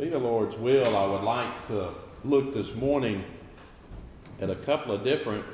Be 0.00 0.08
the 0.08 0.18
Lord's 0.18 0.56
will, 0.56 0.96
I 0.96 1.06
would 1.12 1.24
like 1.24 1.66
to 1.66 1.90
look 2.24 2.54
this 2.54 2.74
morning 2.74 3.22
at 4.40 4.48
a 4.48 4.54
couple 4.54 4.94
of 4.94 5.04
different 5.04 5.44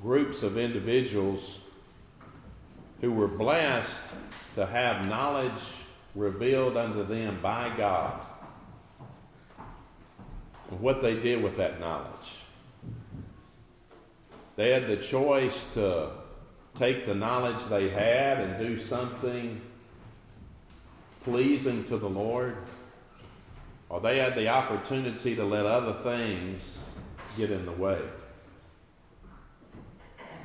groups 0.00 0.42
of 0.42 0.56
individuals 0.56 1.58
who 3.02 3.12
were 3.12 3.28
blessed 3.28 3.94
to 4.54 4.64
have 4.64 5.06
knowledge 5.06 5.52
revealed 6.14 6.78
unto 6.78 7.04
them 7.04 7.40
by 7.42 7.70
God 7.76 8.22
and 10.70 10.80
what 10.80 11.02
they 11.02 11.16
did 11.16 11.42
with 11.42 11.58
that 11.58 11.78
knowledge. 11.78 12.08
They 14.56 14.70
had 14.70 14.86
the 14.86 14.96
choice 14.96 15.62
to 15.74 16.08
take 16.78 17.04
the 17.04 17.14
knowledge 17.14 17.62
they 17.68 17.90
had 17.90 18.40
and 18.40 18.66
do 18.66 18.80
something 18.80 19.60
pleasing 21.22 21.84
to 21.84 21.98
the 21.98 22.08
Lord, 22.08 22.56
or 23.92 24.00
they 24.00 24.16
had 24.16 24.34
the 24.34 24.48
opportunity 24.48 25.36
to 25.36 25.44
let 25.44 25.66
other 25.66 25.92
things 26.02 26.78
get 27.36 27.50
in 27.50 27.66
the 27.66 27.72
way. 27.72 28.00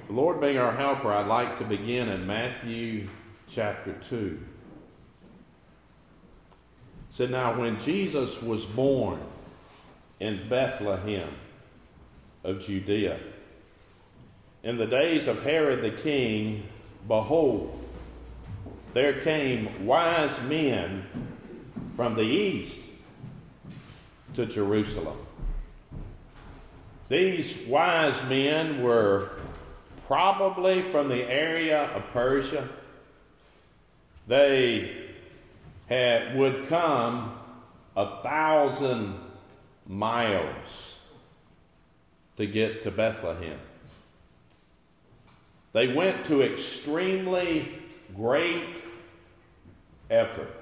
The 0.08 0.14
Lord 0.14 0.42
being 0.42 0.58
our 0.58 0.74
helper, 0.74 1.14
I'd 1.14 1.28
like 1.28 1.58
to 1.60 1.64
begin 1.64 2.10
in 2.10 2.28
Matthew 2.28 3.08
chapter 3.50 3.94
2. 4.10 4.40
It 7.10 7.16
said, 7.16 7.32
Now 7.32 7.58
when 7.58 7.80
Jesus 7.80 8.42
was 8.42 8.66
born 8.66 9.22
in 10.20 10.50
Bethlehem 10.50 11.30
of 12.44 12.62
Judea, 12.62 13.18
in 14.62 14.76
the 14.76 14.88
days 14.88 15.26
of 15.26 15.44
Herod 15.44 15.82
the 15.82 16.02
king, 16.02 16.68
behold, 17.08 17.82
there 18.94 19.22
came 19.22 19.86
wise 19.86 20.38
men 20.50 21.06
from 21.96 22.16
the 22.16 22.24
east 22.24 22.82
to 24.38 24.46
Jerusalem. 24.46 25.18
These 27.10 27.66
wise 27.66 28.16
men 28.30 28.84
were 28.84 29.32
probably 30.06 30.84
from 30.84 31.10
the 31.10 31.24
area 31.24 31.86
of 31.96 32.04
Persia. 32.14 32.70
They 34.28 34.96
had, 35.90 36.38
would 36.38 36.68
come 36.68 37.36
a 37.96 38.22
thousand 38.22 39.16
miles 39.88 40.98
to 42.36 42.46
get 42.46 42.84
to 42.84 42.92
Bethlehem. 42.92 43.58
They 45.74 45.88
went 45.88 46.28
to 46.28 46.44
extremely 46.44 47.72
great 48.16 48.84
effort. 50.12 50.54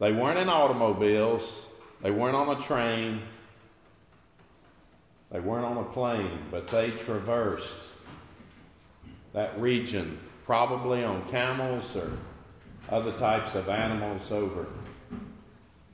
They 0.00 0.10
weren't 0.10 0.40
in 0.40 0.48
automobiles, 0.48 1.69
they 2.02 2.10
weren't 2.10 2.36
on 2.36 2.56
a 2.56 2.62
train, 2.62 3.20
they 5.30 5.40
weren't 5.40 5.64
on 5.64 5.76
a 5.76 5.84
plane, 5.84 6.38
but 6.50 6.68
they 6.68 6.90
traversed 6.90 7.88
that 9.32 9.60
region, 9.60 10.18
probably 10.44 11.04
on 11.04 11.28
camels 11.30 11.96
or 11.96 12.10
other 12.88 13.12
types 13.12 13.54
of 13.54 13.68
animals 13.68 14.32
over 14.32 14.66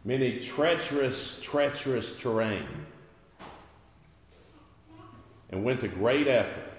many 0.07 0.39
treacherous, 0.39 1.41
treacherous 1.43 2.17
terrain, 2.19 2.65
and 5.51 5.65
went 5.65 5.81
to 5.81 5.89
great 5.89 6.29
effort 6.29 6.73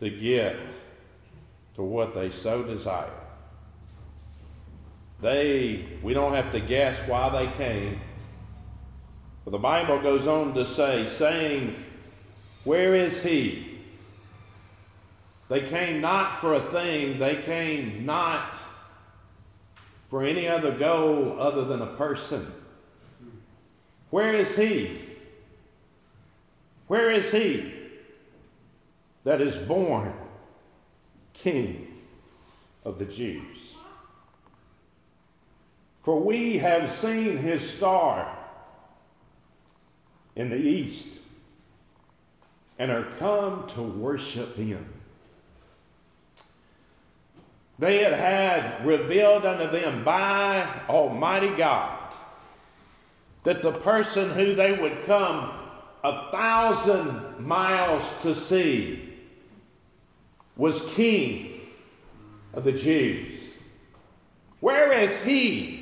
to 0.00 0.10
get 0.10 0.56
to 1.76 1.82
what 1.82 2.14
they 2.14 2.30
so 2.30 2.64
desire. 2.64 3.19
They, 5.20 5.84
we 6.02 6.14
don't 6.14 6.34
have 6.34 6.52
to 6.52 6.60
guess 6.60 6.96
why 7.08 7.28
they 7.28 7.52
came. 7.56 8.00
But 9.44 9.50
the 9.50 9.58
Bible 9.58 10.00
goes 10.00 10.26
on 10.26 10.54
to 10.54 10.66
say, 10.66 11.08
saying, 11.08 11.76
Where 12.64 12.94
is 12.94 13.22
he? 13.22 13.78
They 15.48 15.62
came 15.62 16.00
not 16.00 16.40
for 16.40 16.54
a 16.54 16.70
thing, 16.70 17.18
they 17.18 17.42
came 17.42 18.06
not 18.06 18.54
for 20.08 20.24
any 20.24 20.48
other 20.48 20.70
goal 20.70 21.36
other 21.40 21.64
than 21.64 21.82
a 21.82 21.94
person. 21.96 22.52
Where 24.10 24.34
is 24.34 24.56
he? 24.56 24.98
Where 26.86 27.10
is 27.12 27.30
he 27.30 27.72
that 29.24 29.40
is 29.40 29.56
born 29.56 30.12
King 31.32 31.86
of 32.84 32.98
the 32.98 33.04
Jews? 33.04 33.59
For 36.02 36.18
we 36.18 36.58
have 36.58 36.92
seen 36.92 37.38
his 37.38 37.68
star 37.68 38.36
in 40.34 40.50
the 40.50 40.56
east 40.56 41.08
and 42.78 42.90
are 42.90 43.06
come 43.18 43.68
to 43.74 43.82
worship 43.82 44.56
him. 44.56 44.86
They 47.78 48.02
had 48.02 48.14
had 48.14 48.86
revealed 48.86 49.44
unto 49.44 49.70
them 49.70 50.04
by 50.04 50.66
Almighty 50.88 51.54
God 51.56 51.98
that 53.44 53.62
the 53.62 53.72
person 53.72 54.30
who 54.30 54.54
they 54.54 54.72
would 54.72 55.04
come 55.06 55.52
a 56.02 56.30
thousand 56.30 57.38
miles 57.40 58.04
to 58.22 58.34
see 58.34 59.14
was 60.56 60.92
King 60.94 61.60
of 62.52 62.64
the 62.64 62.72
Jews. 62.72 63.40
Where 64.60 64.92
is 64.92 65.22
he 65.22 65.79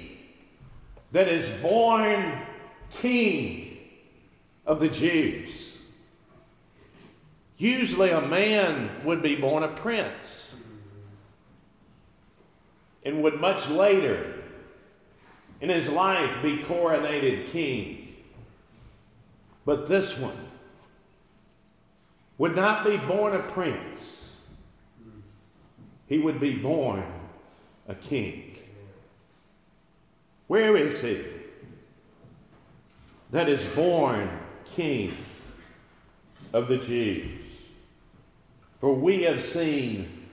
that 1.13 1.29
is 1.29 1.49
born 1.63 2.41
King 2.91 3.79
of 4.67 4.81
the 4.81 4.89
Jews. 4.89 5.79
Usually, 7.57 8.11
a 8.11 8.21
man 8.21 8.91
would 9.05 9.23
be 9.23 9.35
born 9.35 9.63
a 9.63 9.69
prince 9.69 10.55
and 13.05 13.23
would 13.23 13.41
much 13.41 13.69
later 13.71 14.35
in 15.61 15.71
his 15.71 15.89
life 15.89 16.43
be 16.43 16.59
coronated 16.59 17.49
king. 17.49 18.17
But 19.65 19.89
this 19.89 20.19
one 20.19 20.37
would 22.37 22.55
not 22.55 22.85
be 22.85 22.97
born 22.97 23.35
a 23.35 23.41
prince, 23.41 24.39
he 26.07 26.19
would 26.19 26.39
be 26.39 26.55
born 26.55 27.05
a 27.89 27.95
king. 27.95 28.48
Where 30.49 30.77
is 30.77 31.01
he 31.01 31.25
that 33.31 33.49
is 33.49 33.65
born 33.75 34.29
King 34.75 35.17
of 36.53 36.69
the 36.69 36.79
Jews. 36.79 37.27
For 38.81 38.95
we 38.95 39.23
have 39.23 39.45
seen 39.45 40.27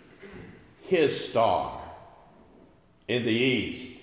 his 0.83 1.29
star 1.29 1.81
in 3.07 3.25
the 3.25 3.31
east 3.31 3.99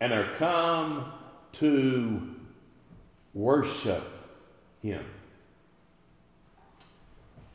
and 0.00 0.12
are 0.12 0.34
come 0.36 1.12
to 1.54 2.34
worship 3.32 4.04
him. 4.82 5.04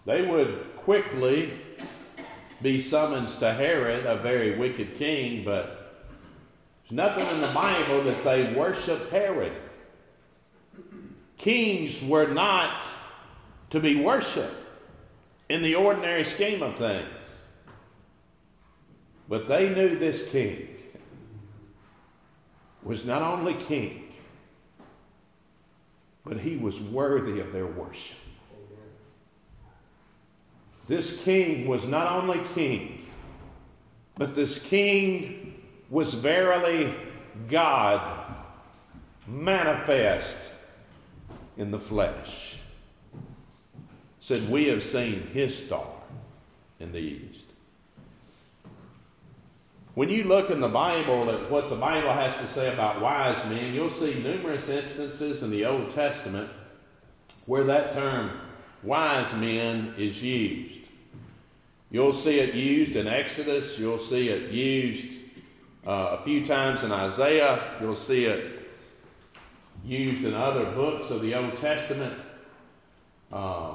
They 0.06 0.26
would 0.26 0.76
quickly 0.78 1.52
be 2.62 2.80
summoned 2.80 3.30
to 3.40 3.54
Herod, 3.54 4.06
a 4.06 4.18
very 4.18 4.58
wicked 4.58 4.96
king, 4.96 5.44
but 5.44 5.83
nothing 6.94 7.26
in 7.28 7.42
the 7.42 7.48
Bible 7.48 8.04
that 8.04 8.24
they 8.24 8.54
worship 8.54 9.10
Herod. 9.10 9.54
Kings 11.38 12.04
were 12.04 12.28
not 12.28 12.84
to 13.72 13.80
be 13.80 13.96
worshiped 13.96 14.56
in 15.50 15.64
the 15.64 15.76
ordinary 15.76 16.24
scheme 16.24 16.62
of 16.62 16.78
things. 16.78 17.08
But 19.28 19.48
they 19.48 19.74
knew 19.74 19.98
this 19.98 20.30
king 20.30 20.68
was 22.84 23.06
not 23.06 23.22
only 23.22 23.56
king, 23.56 24.14
but 26.24 26.40
he 26.40 26.58
was 26.58 26.80
worthy 26.80 27.40
of 27.40 27.52
their 27.52 27.66
worship. 27.66 28.18
This 30.88 31.24
king 31.24 31.66
was 31.66 31.88
not 31.88 32.12
only 32.12 32.42
king, 32.54 33.06
but 34.16 34.36
this 34.36 34.64
king 34.66 35.43
was 35.94 36.16
verily 36.16 36.92
God 37.48 38.26
manifest 39.28 40.36
in 41.56 41.70
the 41.70 41.78
flesh. 41.78 42.58
Said, 44.20 44.50
We 44.50 44.70
have 44.70 44.84
seen 44.84 45.28
his 45.28 45.56
star 45.56 45.86
in 46.80 46.94
the 46.94 46.98
east. 46.98 47.46
When 49.94 50.10
you 50.10 50.24
look 50.24 50.50
in 50.50 50.62
the 50.62 50.68
Bible 50.68 51.30
at 51.30 51.52
what 51.52 51.70
the 51.70 51.76
Bible 51.76 52.12
has 52.12 52.36
to 52.38 52.48
say 52.48 52.74
about 52.74 53.00
wise 53.00 53.38
men, 53.46 53.76
you'll 53.76 53.92
see 53.92 54.16
numerous 54.16 54.68
instances 54.70 55.44
in 55.44 55.52
the 55.52 55.66
Old 55.66 55.92
Testament 55.92 56.50
where 57.46 57.66
that 57.66 57.94
term 57.94 58.32
wise 58.82 59.32
men 59.36 59.94
is 60.00 60.24
used. 60.24 60.80
You'll 61.92 62.16
see 62.16 62.40
it 62.40 62.56
used 62.56 62.96
in 62.96 63.08
Exodus, 63.08 63.78
you'll 63.78 64.00
see 64.00 64.30
it 64.30 64.50
used 64.50 65.13
uh, 65.86 66.18
a 66.20 66.24
few 66.24 66.46
times 66.46 66.84
in 66.84 66.92
Isaiah. 66.92 67.78
You'll 67.82 67.96
see 67.96 68.26
it 68.26 68.70
used 69.86 70.24
in 70.24 70.34
other 70.34 70.66
books 70.72 71.10
of 71.10 71.22
the 71.22 71.36
Old 71.36 71.58
Testament. 71.58 72.18
Uh, 73.32 73.74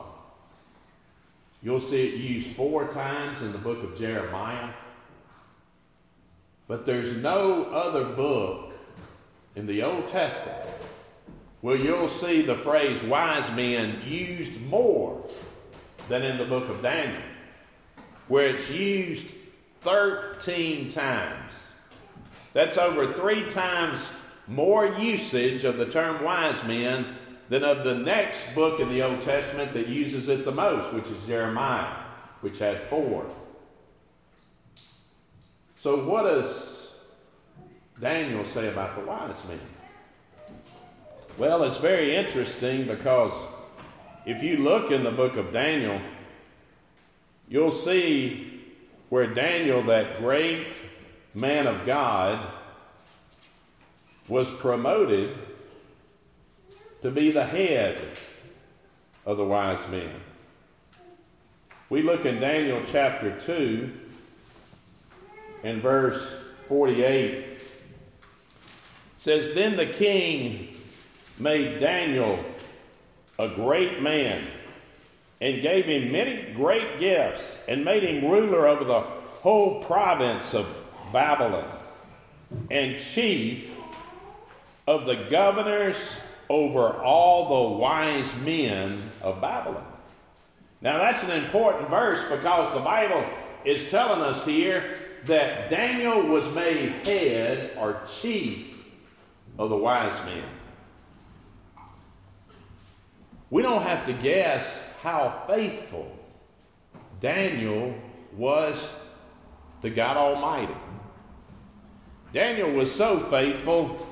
you'll 1.62 1.81
see 1.81 2.08
it 2.08 2.14
used 2.14 2.52
four 2.52 2.88
times 2.88 3.43
in 3.43 3.52
the 3.52 3.58
book 3.58 3.82
of 3.82 3.99
Jeremiah. 3.99 4.70
But 6.66 6.87
there's 6.87 7.16
no 7.22 7.64
other 7.64 8.05
book 8.05 8.72
in 9.56 9.66
the 9.66 9.82
Old 9.82 10.08
Testament 10.08 10.69
where 11.60 11.76
you'll 11.76 12.08
see 12.08 12.43
the 12.43 12.55
phrase 12.55 13.02
wise 13.02 13.50
men 13.56 14.00
used 14.06 14.60
more 14.66 15.26
than 16.08 16.22
in 16.22 16.38
the 16.38 16.44
book 16.44 16.69
of 16.69 16.81
Daniel, 16.81 17.20
where 18.28 18.49
it's 18.49 18.70
used 18.70 19.31
13 19.81 20.90
times. 20.90 21.52
That's 22.53 22.79
over 22.79 23.12
three 23.12 23.49
times 23.49 24.00
more 24.47 24.87
usage 24.87 25.65
of 25.65 25.77
the 25.77 25.87
term 25.87 26.25
wise 26.25 26.62
men 26.65 27.17
than 27.49 27.65
of 27.65 27.85
the 27.85 27.95
next 27.95 28.55
book 28.55 28.81
in 28.81 28.89
the 28.89 29.03
Old 29.03 29.23
Testament 29.23 29.73
that 29.75 29.89
uses 29.89 30.29
it 30.29 30.45
the 30.45 30.53
most, 30.53 30.93
which 30.93 31.06
is 31.06 31.27
Jeremiah, 31.27 31.95
which 32.41 32.59
had 32.59 32.83
four. 32.89 33.27
So, 35.81 36.05
what 36.05 36.25
does 36.25 36.99
Daniel 38.00 38.45
say 38.47 38.69
about 38.69 38.97
the 38.97 39.05
wise 39.05 39.37
men? 39.47 39.61
Well, 41.37 41.62
it's 41.65 41.79
very 41.79 42.17
interesting 42.17 42.87
because 42.87 43.33
if 44.27 44.43
you 44.43 44.59
look 44.59 44.91
in 44.91 45.05
the 45.05 45.12
book 45.12 45.37
of 45.37 45.53
Daniel, 45.53 46.01
you'll 47.49 47.73
see 47.73 48.62
where 49.09 49.27
Daniel, 49.27 49.83
that 49.85 50.19
great 50.19 50.67
man 51.35 51.67
of 51.67 51.85
God, 51.87 52.53
was 54.29 54.51
promoted 54.51 55.37
to 57.03 57.11
be 57.11 57.31
the 57.31 57.45
head 57.45 58.01
of 59.25 59.37
the 59.37 59.45
wise 59.45 59.81
men. 59.91 60.13
We 61.91 62.03
look 62.03 62.27
in 62.27 62.41
Daniel 62.41 62.83
chapter 62.91 63.39
2 63.41 63.91
and 65.65 65.83
verse 65.83 66.43
48. 66.69 67.35
It 67.35 67.63
says, 69.19 69.55
Then 69.55 69.77
the 69.77 69.87
king 69.87 70.77
made 71.39 71.81
Daniel 71.81 72.45
a 73.39 73.49
great 73.49 74.03
man 74.03 74.45
and 75.41 75.63
gave 75.63 75.87
him 75.87 76.13
many 76.13 76.53
great 76.53 76.99
gifts 76.99 77.43
and 77.69 77.85
made 77.85 78.03
him 78.03 78.29
ruler 78.29 78.67
over 78.67 78.85
the 78.85 79.01
whole 79.01 79.83
province 79.85 80.53
of 80.53 80.67
Babylon 81.12 81.64
and 82.70 83.00
chief 83.00 83.75
of 84.87 85.06
the 85.06 85.26
governors 85.31 85.96
over 86.49 86.94
all 86.94 87.49
the 87.49 87.78
wise 87.78 88.34
men 88.40 89.02
of 89.22 89.40
Babylon. 89.40 89.84
Now, 90.81 90.99
that's 90.99 91.25
an 91.25 91.31
important 91.31 91.90
verse 91.90 92.22
because 92.31 92.72
the 92.72 92.81
Bible 92.81 93.25
is 93.64 93.90
telling 93.90 94.22
us 94.22 94.44
here 94.44 94.96
that 95.26 95.70
Daniel 95.70 96.22
was 96.22 96.49
made 96.55 96.90
head 97.05 97.72
or 97.76 98.00
chief 98.08 98.88
of 99.58 99.70
the 99.70 99.76
wise 99.76 100.14
men. 100.25 100.44
We 103.50 103.62
don't 103.62 103.82
have 103.82 104.06
to 104.06 104.12
guess 104.12 104.88
how 105.02 105.43
faithful 105.46 106.16
Daniel 107.20 107.94
was 108.37 109.05
to 109.82 109.90
God 109.90 110.16
Almighty. 110.16 110.75
Daniel 112.33 112.71
was 112.73 112.93
so 112.93 113.19
faithful, 113.19 114.07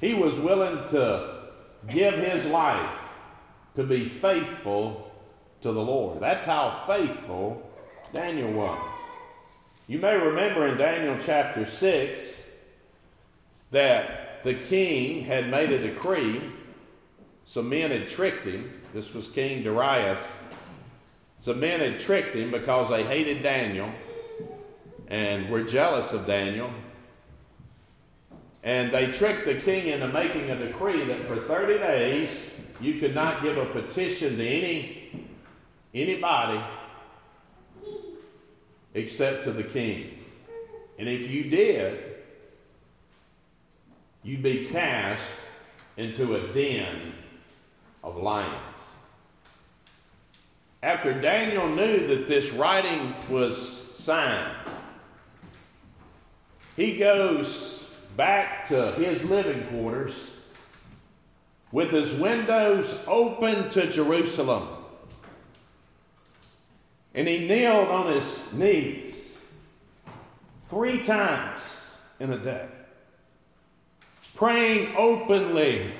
he 0.00 0.14
was 0.14 0.38
willing 0.38 0.88
to 0.90 1.48
give 1.88 2.14
his 2.14 2.46
life 2.46 2.98
to 3.76 3.84
be 3.84 4.08
faithful 4.08 5.10
to 5.62 5.72
the 5.72 5.80
Lord. 5.80 6.20
That's 6.20 6.44
how 6.44 6.84
faithful 6.86 7.70
Daniel 8.12 8.52
was. 8.52 8.80
You 9.86 9.98
may 9.98 10.16
remember 10.16 10.66
in 10.68 10.78
Daniel 10.78 11.18
chapter 11.24 11.66
6 11.66 12.48
that 13.70 14.42
the 14.44 14.54
king 14.54 15.24
had 15.24 15.50
made 15.50 15.70
a 15.70 15.78
decree 15.78 16.40
some 17.50 17.68
men 17.68 17.90
had 17.90 18.08
tricked 18.08 18.46
him. 18.46 18.70
This 18.94 19.12
was 19.12 19.26
King 19.26 19.64
Darius. 19.64 20.20
Some 21.40 21.58
men 21.58 21.80
had 21.80 21.98
tricked 21.98 22.36
him 22.36 22.52
because 22.52 22.90
they 22.90 23.02
hated 23.02 23.42
Daniel 23.42 23.90
and 25.08 25.50
were 25.50 25.64
jealous 25.64 26.12
of 26.12 26.28
Daniel. 26.28 26.70
And 28.62 28.92
they 28.92 29.12
tricked 29.12 29.46
the 29.46 29.54
king 29.54 29.86
into 29.86 30.08
making 30.08 30.50
a 30.50 30.56
decree 30.56 31.04
that 31.04 31.26
for 31.26 31.36
30 31.36 31.78
days 31.78 32.60
you 32.80 33.00
could 33.00 33.14
not 33.14 33.42
give 33.42 33.56
a 33.56 33.64
petition 33.66 34.36
to 34.36 34.46
any 34.46 35.28
anybody 35.94 36.60
except 38.94 39.44
to 39.44 39.52
the 39.52 39.62
king. 39.62 40.18
And 40.98 41.08
if 41.08 41.30
you 41.30 41.44
did, 41.44 42.16
you'd 44.22 44.42
be 44.42 44.66
cast 44.66 45.24
into 45.96 46.36
a 46.36 46.52
den 46.52 47.12
of 48.04 48.16
lions. 48.16 48.60
After 50.82 51.18
Daniel 51.18 51.68
knew 51.68 52.06
that 52.08 52.26
this 52.26 52.52
writing 52.52 53.14
was 53.28 53.96
signed, 53.98 54.56
he 56.76 56.96
goes 56.96 57.79
back 58.16 58.68
to 58.68 58.92
his 58.92 59.24
living 59.24 59.66
quarters 59.68 60.36
with 61.72 61.90
his 61.90 62.18
windows 62.18 63.02
open 63.06 63.70
to 63.70 63.90
Jerusalem. 63.90 64.68
And 67.14 67.26
he 67.26 67.46
kneeled 67.48 67.88
on 67.88 68.12
his 68.12 68.52
knees 68.52 69.38
three 70.68 71.02
times 71.02 71.62
in 72.18 72.32
a 72.32 72.38
day, 72.38 72.66
praying 74.34 74.94
openly 74.96 75.92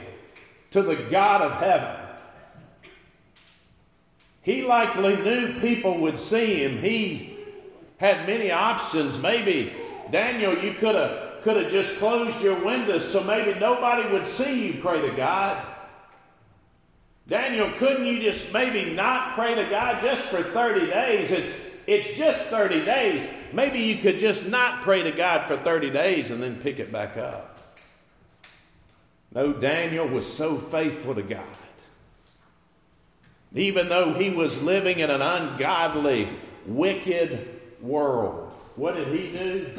to 0.71 0.83
the 0.83 0.97
God 0.97 1.43
of 1.43 1.53
heaven. 1.55 1.97
He 4.43 4.63
likely 4.63 5.17
knew 5.17 5.61
people 5.61 5.99
would 5.99 6.19
see 6.19 6.65
him. 6.65 6.79
He 6.79 7.37
had 7.99 8.27
many 8.27 8.51
options. 8.51 9.21
Maybe, 9.21 9.75
Daniel, 10.11 10.57
you 10.57 10.73
could 10.75 10.95
have 10.95 11.30
could 11.43 11.57
have 11.57 11.71
just 11.71 11.99
closed 11.99 12.41
your 12.43 12.65
windows 12.65 13.11
so 13.11 13.23
maybe 13.25 13.59
nobody 13.59 14.11
would 14.11 14.27
see 14.27 14.67
you 14.67 14.81
pray 14.81 15.01
to 15.03 15.17
God. 15.17 15.65
Daniel, 17.29 17.73
couldn't 17.79 18.07
you 18.07 18.21
just 18.21 18.53
maybe 18.53 18.93
not 18.93 19.35
pray 19.35 19.55
to 19.55 19.65
God 19.71 20.03
just 20.03 20.23
for 20.23 20.43
30 20.43 20.87
days? 20.87 21.31
It's, 21.31 21.57
it's 21.87 22.19
just 22.19 22.47
30 22.47 22.85
days. 22.85 23.29
Maybe 23.53 23.79
you 23.79 23.99
could 23.99 24.19
just 24.19 24.49
not 24.49 24.83
pray 24.83 25.03
to 25.05 25.13
God 25.13 25.47
for 25.47 25.57
30 25.57 25.91
days 25.91 26.31
and 26.31 26.43
then 26.43 26.57
pick 26.57 26.81
it 26.81 26.91
back 26.91 27.17
up. 27.17 27.59
No, 29.33 29.53
Daniel 29.53 30.09
was 30.09 30.31
so 30.31 30.59
faithful 30.59 31.15
to 31.15 31.23
God. 31.23 31.45
Even 33.55 33.89
though 33.89 34.13
he 34.13 34.31
was 34.31 34.63
living 34.63 34.99
in 34.99 35.11
an 35.11 35.23
ungodly, 35.23 36.29
wicked 36.67 37.61
world, 37.81 38.53
what 38.77 38.97
did 38.97 39.09
he 39.09 39.31
do? 39.31 39.71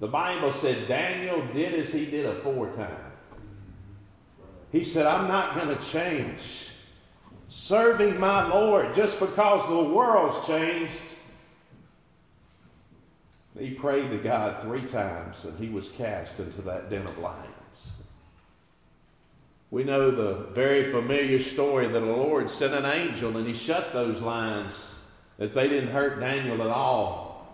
The 0.00 0.06
Bible 0.06 0.52
said 0.52 0.86
Daniel 0.86 1.44
did 1.52 1.74
as 1.74 1.92
he 1.92 2.06
did 2.06 2.26
aforetime. 2.26 3.12
He 4.70 4.84
said, 4.84 5.06
I'm 5.06 5.28
not 5.28 5.54
going 5.54 5.76
to 5.76 5.84
change. 5.84 6.68
Serving 7.48 8.20
my 8.20 8.46
Lord 8.48 8.94
just 8.94 9.18
because 9.18 9.66
the 9.68 9.94
world's 9.94 10.46
changed. 10.46 11.00
He 13.58 13.70
prayed 13.70 14.10
to 14.10 14.18
God 14.18 14.62
three 14.62 14.86
times 14.86 15.44
and 15.44 15.58
he 15.58 15.68
was 15.68 15.88
cast 15.90 16.38
into 16.38 16.62
that 16.62 16.90
den 16.90 17.06
of 17.06 17.18
lions. 17.18 17.48
We 19.70 19.84
know 19.84 20.10
the 20.10 20.34
very 20.52 20.92
familiar 20.92 21.42
story 21.42 21.88
that 21.88 22.00
the 22.00 22.06
Lord 22.06 22.48
sent 22.48 22.72
an 22.72 22.84
angel 22.84 23.36
and 23.36 23.46
he 23.46 23.54
shut 23.54 23.92
those 23.92 24.20
lions, 24.22 24.98
that 25.38 25.54
they 25.54 25.68
didn't 25.68 25.90
hurt 25.90 26.20
Daniel 26.20 26.62
at 26.62 26.70
all. 26.70 27.52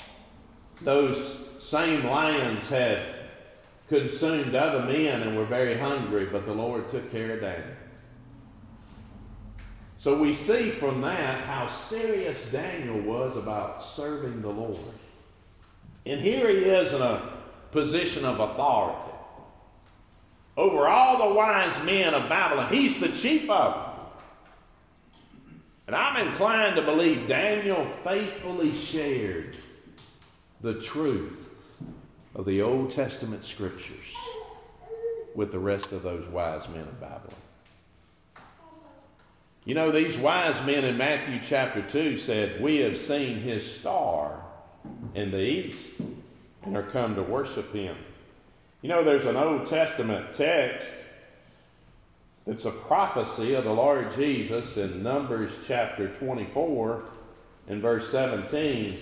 Those 0.83 1.49
same 1.64 2.04
lions 2.04 2.68
had 2.68 3.00
consumed 3.88 4.54
other 4.54 4.85
men 4.87 5.23
and 5.23 5.37
were 5.37 5.47
very 5.47 5.78
hungry, 5.78 6.26
but 6.26 6.44
the 6.44 6.52
Lord 6.52 6.90
took 6.90 7.11
care 7.11 7.33
of 7.33 7.40
Daniel. 7.40 7.76
So 9.99 10.18
we 10.18 10.35
see 10.35 10.68
from 10.71 11.00
that 11.00 11.44
how 11.44 11.68
serious 11.68 12.52
Daniel 12.52 13.00
was 13.00 13.38
about 13.38 13.83
serving 13.83 14.42
the 14.42 14.50
Lord. 14.50 14.76
And 16.04 16.21
here 16.21 16.50
he 16.50 16.64
is 16.64 16.92
in 16.92 17.00
a 17.00 17.33
position 17.73 18.26
of 18.26 18.40
authority 18.40 19.12
over 20.59 20.87
all 20.87 21.28
the 21.28 21.35
wise 21.35 21.83
men 21.85 22.12
of 22.12 22.28
Babylon. 22.28 22.73
He's 22.73 23.00
the 23.00 23.09
chief 23.09 23.49
of 23.49 23.73
them. 23.73 23.90
And 25.87 25.97
I'm 25.97 26.26
inclined 26.26 26.76
to 26.76 26.83
believe 26.83 27.26
Daniel 27.26 27.87
faithfully 28.04 28.75
shared 28.75 29.56
the 30.61 30.80
truth 30.80 31.44
of 32.35 32.45
the 32.45 32.62
Old 32.62 32.91
Testament 32.91 33.45
scriptures 33.45 34.14
with 35.35 35.53
the 35.53 35.59
rest 35.59 35.93
of 35.93 36.03
those 36.03 36.26
wise 36.29 36.69
men 36.69 36.83
of 36.83 37.00
Babylon. 37.00 37.37
You 39.64 39.75
know, 39.75 39.91
these 39.91 40.17
wise 40.19 40.64
men 40.67 40.85
in 40.85 40.99
Matthew 40.99 41.41
chapter 41.43 41.83
2 41.83 42.19
said, 42.19 42.61
We 42.61 42.79
have 42.79 42.99
seen 42.99 43.41
his 43.41 43.71
star 43.71 44.43
in 45.14 45.31
the 45.31 45.41
east 45.41 45.95
and 46.62 46.76
are 46.76 46.83
come 46.83 47.14
to 47.14 47.23
worship 47.23 47.73
him. 47.73 47.97
You 48.83 48.91
know, 48.91 49.03
there's 49.03 49.25
an 49.25 49.37
Old 49.37 49.67
Testament 49.69 50.35
text 50.35 50.87
that's 52.47 52.67
a 52.67 52.71
prophecy 52.71 53.55
of 53.55 53.64
the 53.64 53.73
Lord 53.73 54.14
Jesus 54.14 54.76
in 54.76 55.03
Numbers 55.03 55.64
chapter 55.67 56.09
24 56.09 57.05
and 57.69 57.81
verse 57.81 58.11
17, 58.11 58.95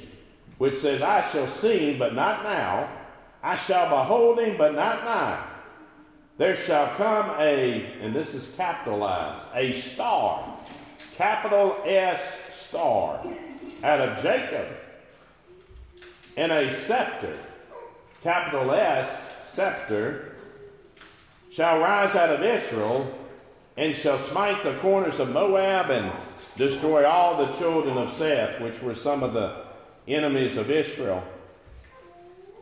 which 0.59 0.79
says, 0.79 1.03
I 1.03 1.29
shall 1.29 1.49
see 1.49 1.91
him, 1.91 1.99
but 1.99 2.15
not 2.15 2.45
now. 2.45 2.89
I 3.43 3.57
shall 3.57 3.89
behold 3.89 4.39
him, 4.39 4.57
but 4.57 4.75
not 4.75 5.05
now. 5.05 5.47
There 6.39 6.57
shall 6.57 6.95
come 6.97 7.35
a, 7.39 7.93
and 8.01 8.15
this 8.15 8.35
is 8.35 8.55
capitalized, 8.57 9.45
a 9.55 9.73
star, 9.73 10.57
capital 11.17 11.77
S 11.85 12.21
star, 12.55 13.25
out 13.83 14.01
of 14.01 14.23
Jacob, 14.23 14.67
and 16.37 16.53
a 16.53 16.75
scepter, 16.75 17.37
capital 18.23 18.71
S 18.73 19.29
scepter, 19.45 20.37
shall 21.51 21.81
rise 21.81 22.15
out 22.15 22.31
of 22.31 22.43
Israel, 22.43 23.13
and 23.77 23.95
shall 23.95 24.19
smite 24.19 24.63
the 24.63 24.75
corners 24.79 25.21
of 25.21 25.31
Moab 25.31 25.91
and 25.91 26.13
destroy 26.57 27.07
all 27.07 27.45
the 27.45 27.53
children 27.53 27.99
of 27.99 28.13
Seth, 28.13 28.61
which 28.61 28.81
were 28.81 28.95
some 28.95 29.23
of 29.23 29.33
the 29.33 29.65
enemies 30.09 30.57
of 30.57 30.71
Israel. 30.71 31.23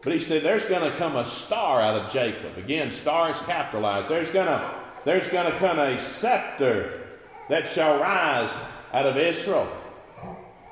But 0.03 0.15
he 0.15 0.21
said, 0.21 0.43
There's 0.43 0.65
going 0.67 0.91
to 0.91 0.97
come 0.97 1.17
a 1.17 1.27
star 1.27 1.81
out 1.81 2.03
of 2.03 2.13
Jacob. 2.13 2.57
Again, 2.57 2.93
star 2.93 3.31
is 3.31 3.39
capitalized. 3.41 4.09
There's 4.09 4.31
going 4.31 4.47
to, 4.47 4.75
there's 5.05 5.29
going 5.29 5.51
to 5.51 5.59
come 5.59 5.79
a 5.79 6.01
scepter 6.03 7.07
that 7.49 7.69
shall 7.69 8.01
rise 8.01 8.51
out 8.93 9.07
of 9.07 9.17
Israel. 9.17 9.71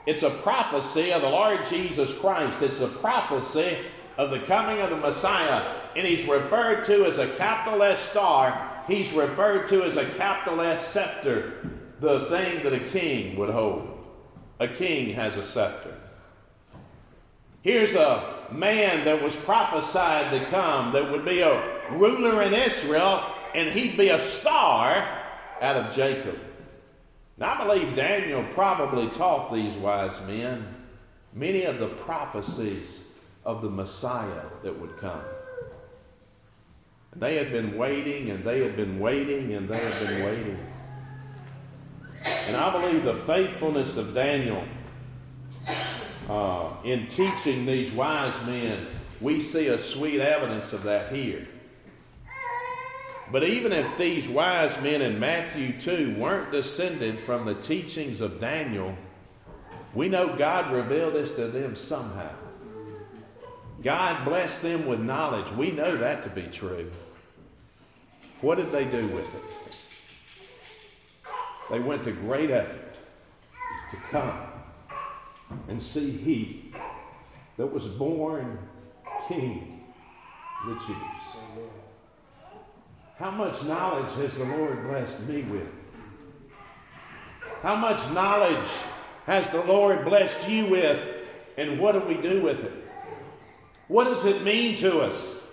It's 0.07 0.23
a 0.23 0.31
prophecy 0.31 1.13
of 1.13 1.21
the 1.21 1.29
Lord 1.29 1.67
Jesus 1.69 2.17
Christ. 2.19 2.63
It's 2.63 2.81
a 2.81 2.89
prophecy 2.89 3.77
of 4.17 4.31
the 4.31 4.39
coming 4.41 4.81
of 4.81 4.91
the 4.91 4.97
Messiah. 4.97 5.77
And 5.95 6.07
he's 6.07 6.27
referred 6.27 6.87
to 6.87 7.05
as 7.05 7.19
a 7.19 7.29
capital 7.37 7.83
S 7.83 8.01
star. 8.01 8.83
He's 8.87 9.13
referred 9.13 9.69
to 9.69 9.85
as 9.85 9.99
a 9.99 10.09
capital 10.13 10.63
S 10.63 10.87
scepter, 10.87 11.71
the 12.01 12.27
thing 12.31 12.63
that 12.63 12.73
a 12.73 12.81
king 12.81 13.37
would 13.37 13.51
hold. 13.51 13.99
A 14.61 14.67
king 14.67 15.15
has 15.15 15.37
a 15.37 15.45
scepter. 15.45 15.95
Here's 17.69 17.95
a 17.95 18.47
man 18.51 19.05
that 19.05 19.23
was 19.23 19.37
prophesied 19.37 20.31
to 20.31 20.47
come 20.47 20.95
that 20.95 21.13
would 21.13 21.27
be 21.27 21.41
a 21.41 21.63
ruler 21.91 22.41
in 22.41 22.55
Israel, 22.55 23.23
and 23.55 23.69
he'd 23.69 23.99
be 23.99 24.09
a 24.09 24.19
star 24.19 25.07
out 25.61 25.77
of 25.77 25.95
Jacob. 25.95 26.39
Now, 27.37 27.53
I 27.53 27.67
believe 27.67 27.95
Daniel 27.95 28.43
probably 28.55 29.11
taught 29.11 29.53
these 29.53 29.75
wise 29.75 30.19
men 30.27 30.67
many 31.35 31.65
of 31.65 31.79
the 31.79 31.89
prophecies 31.89 33.05
of 33.45 33.61
the 33.61 33.69
Messiah 33.69 34.47
that 34.63 34.81
would 34.81 34.97
come. 34.97 35.21
And 37.13 37.21
They 37.21 37.37
had 37.37 37.53
been 37.53 37.77
waiting, 37.77 38.31
and 38.31 38.43
they 38.45 38.65
had 38.65 38.77
been 38.77 38.99
waiting, 38.99 39.53
and 39.53 39.69
they 39.69 39.77
had 39.77 40.07
been 40.07 40.25
waiting. 40.25 40.59
And 42.25 42.57
I 42.57 42.73
believe 42.73 43.05
the 43.05 43.17
faithfulness 43.27 43.99
of 43.99 44.15
Daniel 44.15 44.65
uh, 46.29 46.71
in 46.85 47.07
teaching 47.07 47.65
these 47.65 47.93
wise 47.93 48.35
men, 48.47 48.87
we 49.21 49.41
see 49.41 49.69
a 49.69 49.79
sweet 49.79 50.21
evidence 50.21 50.73
of 50.73 50.83
that 50.85 51.13
here. 51.13 51.47
But 53.31 53.45
even 53.45 53.73
if 53.73 53.99
these 53.99 54.27
wise 54.29 54.81
men 54.83 55.03
in 55.03 55.19
Matthew 55.19 55.81
2 55.81 56.17
weren't 56.19 56.53
descended 56.53 57.19
from 57.19 57.45
the 57.45 57.55
teachings 57.55 58.21
of 58.21 58.41
Daniel, 58.41 58.97
we 59.95 60.09
know 60.09 60.35
God 60.37 60.73
revealed 60.73 61.15
this 61.15 61.35
to 61.37 61.49
them 61.49 61.77
somehow. 61.77 62.31
God 63.83 64.25
blessed 64.25 64.63
them 64.63 64.87
with 64.87 65.01
knowledge. 65.01 65.51
We 65.53 65.71
know 65.71 65.97
that 65.97 66.23
to 66.25 66.31
be 66.31 66.43
true. 66.43 66.91
What 68.41 68.57
did 68.57 68.73
they 68.73 68.85
do 68.85 69.07
with 69.09 69.27
it? 69.35 69.43
They 71.71 71.81
went 71.81 72.05
to 72.05 72.13
great 72.13 72.51
effort 72.51 72.95
to 73.91 73.97
come 74.11 74.48
and 75.69 75.83
see 75.83 76.11
he 76.11 76.73
that 77.57 77.67
was 77.67 77.89
born 77.89 78.59
king 79.29 79.85
the 80.67 80.75
Jews. 80.75 80.97
How 83.17 83.31
much 83.31 83.65
knowledge 83.65 84.15
has 84.15 84.35
the 84.35 84.45
Lord 84.45 84.83
blessed 84.85 85.29
me 85.29 85.43
with? 85.43 85.69
How 87.63 87.75
much 87.75 88.11
knowledge 88.13 88.69
has 89.27 89.51
the 89.51 89.63
Lord 89.65 90.05
blessed 90.05 90.49
you 90.49 90.67
with? 90.67 91.01
And 91.57 91.81
what 91.81 91.93
do 91.93 92.01
we 92.01 92.15
do 92.15 92.41
with 92.41 92.63
it? 92.63 92.73
What 93.89 94.05
does 94.05 94.25
it 94.25 94.43
mean 94.43 94.79
to 94.79 95.01
us? 95.01 95.49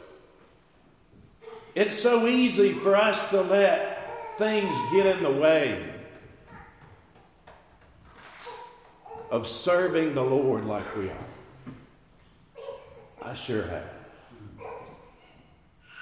It's 1.74 2.00
so 2.00 2.28
easy 2.28 2.74
for 2.74 2.96
us 2.96 3.32
to 3.32 3.42
let 3.42 4.38
things 4.38 4.78
get 4.92 5.06
in 5.08 5.24
the 5.24 5.32
way. 5.32 5.95
Of 9.32 9.48
serving 9.48 10.14
the 10.14 10.24
Lord 10.24 10.66
like 10.66 10.96
we 10.96 11.10
are. 11.10 11.26
I 13.22 13.34
sure 13.34 13.64
have. 13.64 13.90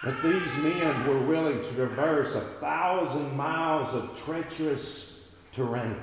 But 0.03 0.21
these 0.21 0.57
men 0.57 1.07
were 1.07 1.25
willing 1.25 1.61
to 1.61 1.73
traverse 1.73 2.35
a 2.35 2.41
thousand 2.41 3.37
miles 3.37 3.95
of 3.95 4.21
treacherous 4.25 5.29
terrain 5.53 5.95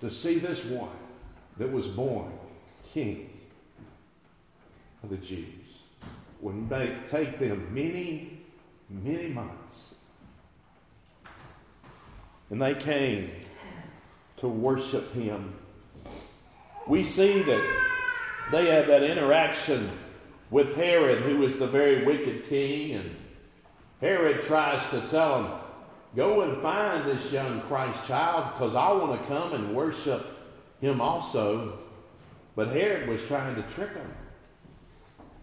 to 0.00 0.10
see 0.10 0.38
this 0.38 0.64
one 0.64 0.90
that 1.56 1.72
was 1.72 1.88
born 1.88 2.30
king 2.92 3.30
of 5.02 5.10
the 5.10 5.16
Jews. 5.16 5.44
Would 6.40 6.70
take 7.08 7.38
them 7.38 7.74
many, 7.74 8.38
many 8.88 9.28
months. 9.28 9.96
And 12.50 12.62
they 12.62 12.74
came 12.74 13.30
to 14.38 14.48
worship 14.48 15.12
him. 15.12 15.54
We 16.86 17.04
see 17.04 17.42
that 17.42 17.80
they 18.50 18.66
had 18.66 18.86
that 18.88 19.02
interaction 19.02 19.90
with 20.50 20.76
Herod, 20.76 21.22
who 21.22 21.38
was 21.38 21.58
the 21.58 21.66
very 21.66 22.04
wicked 22.04 22.46
king, 22.46 22.92
and 22.92 23.16
Herod 24.00 24.42
tries 24.42 24.88
to 24.90 25.00
tell 25.08 25.42
him, 25.42 25.52
Go 26.14 26.42
and 26.42 26.62
find 26.62 27.04
this 27.04 27.30
young 27.30 27.60
Christ 27.62 28.06
child 28.06 28.52
because 28.54 28.74
I 28.74 28.90
want 28.92 29.20
to 29.20 29.28
come 29.28 29.52
and 29.52 29.74
worship 29.74 30.26
him 30.80 31.00
also. 31.00 31.78
But 32.54 32.68
Herod 32.68 33.06
was 33.06 33.26
trying 33.26 33.54
to 33.56 33.62
trick 33.62 33.92
him 33.92 34.14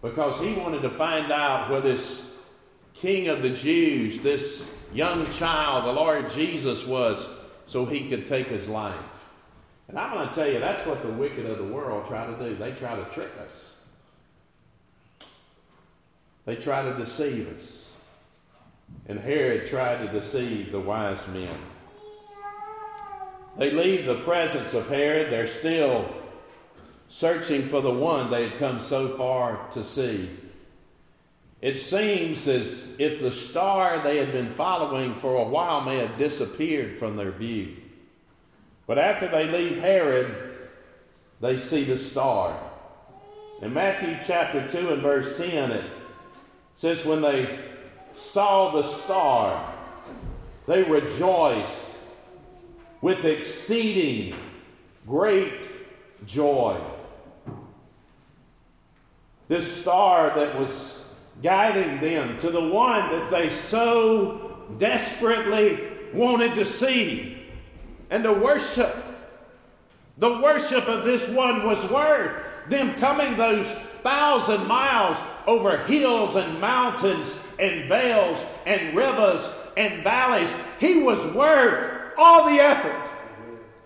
because 0.02 0.40
he 0.40 0.54
wanted 0.54 0.82
to 0.82 0.90
find 0.90 1.30
out 1.30 1.70
where 1.70 1.80
this 1.80 2.36
king 2.92 3.28
of 3.28 3.42
the 3.42 3.50
Jews, 3.50 4.20
this 4.20 4.68
young 4.92 5.30
child, 5.30 5.84
the 5.84 5.92
Lord 5.92 6.28
Jesus, 6.30 6.84
was 6.84 7.28
so 7.66 7.84
he 7.84 8.08
could 8.08 8.28
take 8.28 8.48
his 8.48 8.68
life. 8.68 8.94
And 9.88 9.98
I'm 9.98 10.14
going 10.14 10.28
to 10.28 10.34
tell 10.34 10.50
you, 10.50 10.60
that's 10.60 10.86
what 10.86 11.02
the 11.02 11.10
wicked 11.10 11.46
of 11.46 11.58
the 11.58 11.64
world 11.64 12.06
try 12.06 12.26
to 12.26 12.36
do. 12.38 12.56
They 12.56 12.72
try 12.72 12.96
to 12.96 13.04
trick 13.12 13.30
us, 13.44 13.80
they 16.44 16.56
try 16.56 16.82
to 16.82 16.94
deceive 16.96 17.54
us. 17.56 17.80
And 19.06 19.18
Herod 19.18 19.66
tried 19.68 20.06
to 20.06 20.20
deceive 20.20 20.70
the 20.70 20.80
wise 20.80 21.26
men. 21.28 21.48
They 23.58 23.70
leave 23.70 24.06
the 24.06 24.20
presence 24.20 24.74
of 24.74 24.88
Herod. 24.88 25.32
They're 25.32 25.46
still 25.46 26.12
searching 27.08 27.68
for 27.68 27.80
the 27.80 27.92
one 27.92 28.30
they 28.30 28.48
had 28.48 28.58
come 28.58 28.80
so 28.80 29.16
far 29.16 29.68
to 29.72 29.84
see. 29.84 30.28
It 31.64 31.78
seems 31.78 32.46
as 32.46 32.94
if 33.00 33.22
the 33.22 33.32
star 33.32 34.02
they 34.02 34.18
had 34.18 34.32
been 34.32 34.50
following 34.50 35.14
for 35.14 35.36
a 35.36 35.48
while 35.48 35.80
may 35.80 35.96
have 35.96 36.18
disappeared 36.18 36.98
from 36.98 37.16
their 37.16 37.30
view. 37.30 37.74
But 38.86 38.98
after 38.98 39.28
they 39.28 39.46
leave 39.46 39.80
Herod, 39.80 40.58
they 41.40 41.56
see 41.56 41.84
the 41.84 41.96
star. 41.96 42.60
In 43.62 43.72
Matthew 43.72 44.18
chapter 44.22 44.68
2 44.68 44.92
and 44.92 45.00
verse 45.00 45.38
10, 45.38 45.70
it 45.70 45.90
says, 46.76 47.06
When 47.06 47.22
they 47.22 47.58
saw 48.14 48.70
the 48.70 48.82
star, 48.82 49.74
they 50.66 50.82
rejoiced 50.82 51.96
with 53.00 53.24
exceeding 53.24 54.36
great 55.06 55.62
joy. 56.26 56.78
This 59.48 59.80
star 59.80 60.34
that 60.36 60.58
was 60.58 60.93
guiding 61.42 62.00
them 62.00 62.40
to 62.40 62.50
the 62.50 62.60
one 62.60 63.10
that 63.10 63.30
they 63.30 63.50
so 63.50 64.66
desperately 64.78 65.78
wanted 66.12 66.54
to 66.54 66.64
see 66.64 67.46
and 68.10 68.24
to 68.24 68.32
worship. 68.32 68.94
The 70.18 70.38
worship 70.38 70.88
of 70.88 71.04
this 71.04 71.28
one 71.30 71.66
was 71.66 71.90
worth 71.90 72.44
them 72.68 72.94
coming 72.94 73.36
those 73.36 73.66
thousand 74.02 74.66
miles 74.66 75.18
over 75.46 75.78
hills 75.84 76.36
and 76.36 76.60
mountains 76.60 77.38
and 77.58 77.88
vales 77.88 78.38
and 78.66 78.96
rivers 78.96 79.48
and 79.76 80.02
valleys. 80.02 80.50
He 80.78 81.02
was 81.02 81.34
worth 81.34 82.12
all 82.16 82.48
the 82.48 82.60
effort 82.60 83.10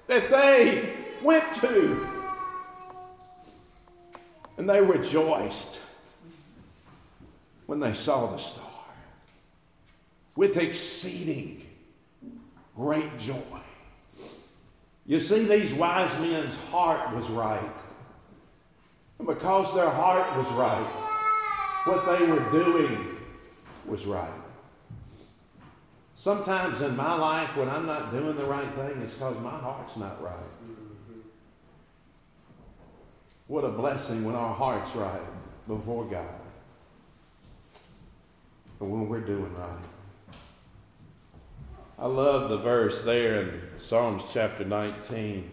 that 0.07 0.31
they 0.31 0.97
went 1.23 1.55
to. 1.57 2.07
And 4.57 4.69
they 4.69 4.81
rejoiced 4.81 5.81
when 7.69 7.81
they 7.81 7.93
saw 7.93 8.27
the 8.29 8.39
star 8.39 8.65
with 10.35 10.57
exceeding 10.57 11.61
great 12.75 13.19
joy. 13.19 13.61
You 15.05 15.21
see, 15.21 15.45
these 15.45 15.75
wise 15.75 16.19
men's 16.19 16.55
heart 16.71 17.15
was 17.15 17.29
right. 17.29 17.77
And 19.19 19.29
because 19.29 19.75
their 19.75 19.91
heart 19.91 20.35
was 20.39 20.47
right, 20.53 20.87
what 21.85 22.07
they 22.07 22.25
were 22.25 22.51
doing 22.51 23.17
was 23.85 24.07
right. 24.07 24.33
Sometimes 26.17 26.81
in 26.81 26.97
my 26.97 27.17
life, 27.17 27.55
when 27.55 27.69
I'm 27.69 27.85
not 27.85 28.13
doing 28.13 28.35
the 28.35 28.47
right 28.47 28.75
thing, 28.77 29.03
it's 29.03 29.13
because 29.13 29.39
my 29.41 29.51
heart's 29.51 29.99
not 29.99 30.23
right. 30.23 30.33
What 33.47 33.65
a 33.65 33.69
blessing 33.69 34.25
when 34.25 34.35
our 34.35 34.55
heart's 34.55 34.95
right 34.95 35.21
before 35.67 36.07
God. 36.07 36.38
And 38.81 38.91
when 38.93 39.09
we're 39.09 39.21
doing 39.21 39.55
right. 39.55 40.35
I 41.99 42.07
love 42.07 42.49
the 42.49 42.59
verse 42.59 43.03
there 43.03 43.41
in 43.41 43.61
Psalms 43.79 44.23
chapter 44.33 44.65
19. 44.65 45.51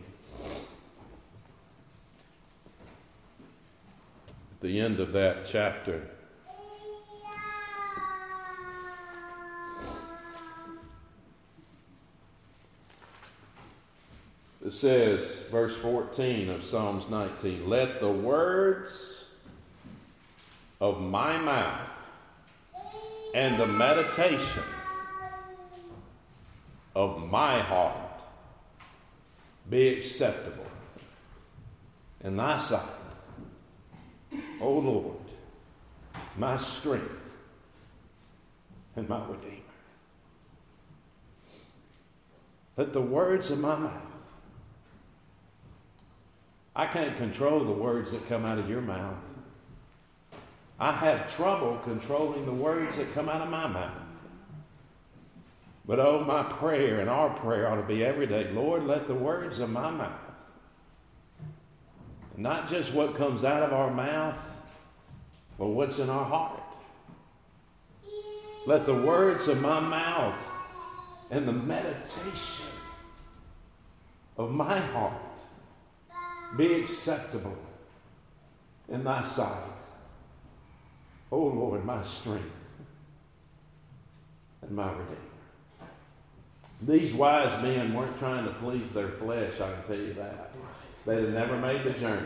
At 4.28 4.62
the 4.62 4.80
end 4.80 5.00
of 5.00 5.12
that 5.14 5.48
chapter. 5.48 6.08
It 14.64 14.74
says, 14.74 15.22
verse 15.52 15.76
14 15.78 16.50
of 16.50 16.64
Psalms 16.64 17.10
19, 17.10 17.70
Let 17.70 18.00
the 18.00 18.12
words 18.12 19.30
of 20.80 21.02
my 21.02 21.38
mouth 21.38 21.90
and 23.36 23.60
the 23.60 23.68
meditation 23.68 24.64
of 26.96 27.22
my 27.30 27.60
heart 27.60 28.22
be 29.70 29.90
acceptable 29.90 30.66
in 32.24 32.38
thy 32.38 32.58
sight, 32.58 32.82
O 34.62 34.72
Lord, 34.80 35.18
my 36.38 36.56
strength 36.56 37.12
and 38.96 39.10
my 39.10 39.20
redeemer. 39.28 39.52
Let 42.78 42.94
the 42.94 43.02
words 43.02 43.52
of 43.52 43.60
my 43.60 43.76
mouth, 43.76 44.02
I 46.74 46.86
can't 46.86 47.18
control 47.18 47.66
the 47.66 47.74
words 47.74 48.12
that 48.12 48.30
come 48.30 48.46
out 48.46 48.60
of 48.60 48.70
your 48.70 48.82
mouth. 48.82 49.25
I 50.80 50.92
have 50.92 51.34
trouble 51.36 51.80
controlling 51.84 52.46
the 52.46 52.52
words 52.52 52.98
that 52.98 53.14
come 53.14 53.30
out 53.30 53.42
of 53.42 53.50
my 53.50 53.68
mouth. 53.68 54.02
But 55.86 56.00
oh, 56.00 56.24
my 56.24 56.44
prayer 56.44 57.00
and 57.00 57.10
our 57.10 57.30
prayer 57.30 57.70
ought 57.70 57.76
to 57.76 57.84
be 57.84 58.04
every 58.04 58.28
day 58.28 58.50
Lord, 58.52 58.86
let 58.86 59.08
the 59.08 59.14
words 59.14 59.60
of 59.60 59.70
my 59.70 59.92
mouth, 59.92 60.20
not 62.36 62.70
just 62.70 62.94
what 62.94 63.16
comes 63.16 63.46
out 63.46 63.64
of 63.64 63.72
our 63.72 63.92
mouth, 63.92 64.40
but 65.58 65.68
what's 65.68 66.00
in 66.00 66.10
our 66.10 66.26
heart. 66.26 66.62
Let 68.66 68.86
the 68.86 68.96
words 68.96 69.48
of 69.48 69.62
my 69.62 69.80
mouth 69.80 70.40
and 71.30 71.48
the 71.48 71.54
meditation 71.54 72.66
of 74.38 74.52
my 74.52 74.80
heart 74.80 75.14
be 76.58 76.74
acceptable 76.82 77.58
in 78.90 79.04
thy 79.04 79.24
sight. 79.24 79.75
O 81.32 81.38
oh 81.38 81.48
Lord, 81.48 81.86
my 81.86 82.04
strength 82.04 82.52
and 84.62 84.72
my 84.72 84.92
redeemer. 84.92 85.18
These 86.82 87.14
wise 87.14 87.62
men 87.64 87.94
weren't 87.94 88.18
trying 88.20 88.46
to 88.46 88.52
please 88.54 88.92
their 88.92 89.10
flesh, 89.10 89.60
I 89.60 89.72
can 89.72 89.84
tell 89.84 89.96
you 89.96 90.14
that. 90.14 90.52
They 91.06 91.22
had 91.22 91.34
never 91.34 91.58
made 91.58 91.84
the 91.84 91.92
journey. 91.92 92.26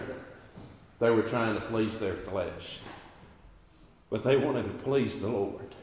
They 1.00 1.10
were 1.10 1.22
trying 1.22 1.56
to 1.56 1.62
please 1.62 1.98
their 1.98 2.16
flesh. 2.16 2.80
But 4.10 4.24
they 4.24 4.38
wanted 4.38 4.64
to 4.64 4.84
please 4.84 5.20
the 5.20 5.28
Lord. 5.28 5.76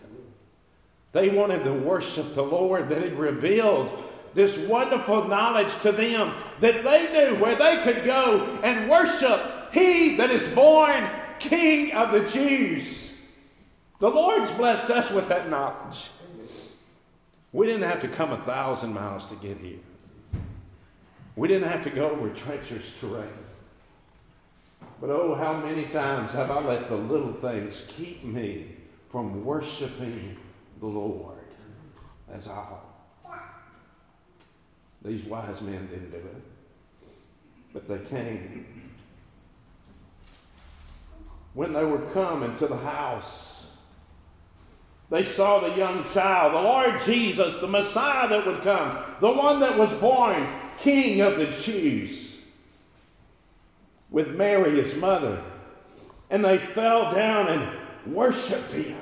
They 1.13 1.31
wanted 1.31 1.65
to 1.65 1.73
worship 1.73 2.35
the 2.35 2.43
Lord 2.43 2.89
that 2.91 3.03
had 3.03 3.19
revealed 3.19 3.91
this 4.35 4.69
wonderful 4.69 5.29
knowledge 5.29 5.75
to 5.81 5.93
them 5.93 6.35
that 6.61 6.85
they 6.85 7.13
knew 7.13 7.41
where 7.41 7.57
they 7.57 7.83
could 7.83 8.05
go 8.05 8.59
and 8.63 8.91
worship 8.91 9.73
He 9.73 10.17
that 10.17 10.31
is 10.31 10.47
born 10.55 11.09
King 11.39 11.93
of 11.93 12.13
the 12.13 12.29
Jews. 12.29 13.06
The 13.99 14.11
Lord's 14.11 14.53
blessed 14.53 14.91
us 14.91 15.11
with 15.11 15.29
that 15.29 15.49
knowledge. 15.49 16.11
We 17.53 17.67
didn't 17.67 17.89
have 17.89 18.01
to 18.01 18.09
come 18.09 18.33
a 18.33 18.37
thousand 18.39 18.93
miles 18.93 19.25
to 19.27 19.35
get 19.37 19.57
here. 19.59 19.79
We 21.35 21.49
didn't 21.49 21.69
have 21.71 21.83
to 21.85 21.91
go 21.91 22.11
over 22.11 22.29
treacherous 22.31 23.01
terrain. 23.01 23.29
But 25.01 25.11
oh, 25.11 25.35
how 25.35 25.55
many 25.55 25.85
times 25.85 26.33
have 26.33 26.51
I 26.51 26.61
let 26.61 26.89
the 26.89 26.97
little 26.97 27.33
things 27.35 27.91
keep 27.97 28.25
me 28.25 28.77
from 29.11 29.45
worshiping 29.45 30.37
the 30.81 30.87
Lord 30.87 31.39
as 32.33 32.49
I 32.49 32.53
ought? 32.53 32.83
These 35.03 35.25
wise 35.25 35.61
men 35.63 35.87
didn't 35.87 36.11
do 36.11 36.17
it, 36.17 36.43
but 37.73 37.89
they 37.89 37.99
came. 38.11 38.91
When 41.55 41.73
they 41.73 41.85
were 41.85 42.05
coming 42.13 42.57
to 42.59 42.67
the 42.67 42.77
house, 42.77 43.56
they 45.11 45.25
saw 45.25 45.61
the 45.61 45.77
young 45.77 46.05
child, 46.05 46.53
the 46.53 46.61
Lord 46.61 47.01
Jesus, 47.05 47.61
the 47.61 47.69
Messiah 47.69 48.29
that 48.29 48.47
would 48.47 48.63
come, 48.63 48.99
the 49.21 49.31
one 49.31 49.61
that 49.61 49.79
was 49.79 49.93
born 50.01 50.49
King 50.79 51.21
of 51.21 51.39
the 51.39 51.47
Jews, 51.47 52.39
with 54.11 54.35
Mary, 54.35 54.83
his 54.83 54.97
mother. 54.97 55.43
And 56.29 56.45
they 56.45 56.59
fell 56.59 57.13
down 57.13 57.49
and 57.49 58.15
worshiped 58.15 58.73
him. 58.73 59.01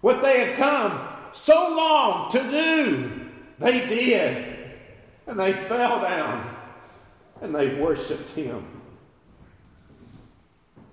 What 0.00 0.22
they 0.22 0.46
had 0.46 0.56
come 0.56 1.08
so 1.32 1.74
long 1.76 2.32
to 2.32 2.42
do, 2.50 3.28
they 3.58 3.86
did. 3.86 4.56
And 5.26 5.38
they 5.38 5.52
fell 5.52 6.00
down 6.00 6.56
and 7.42 7.54
they 7.54 7.74
worshiped 7.74 8.34
him. 8.34 8.64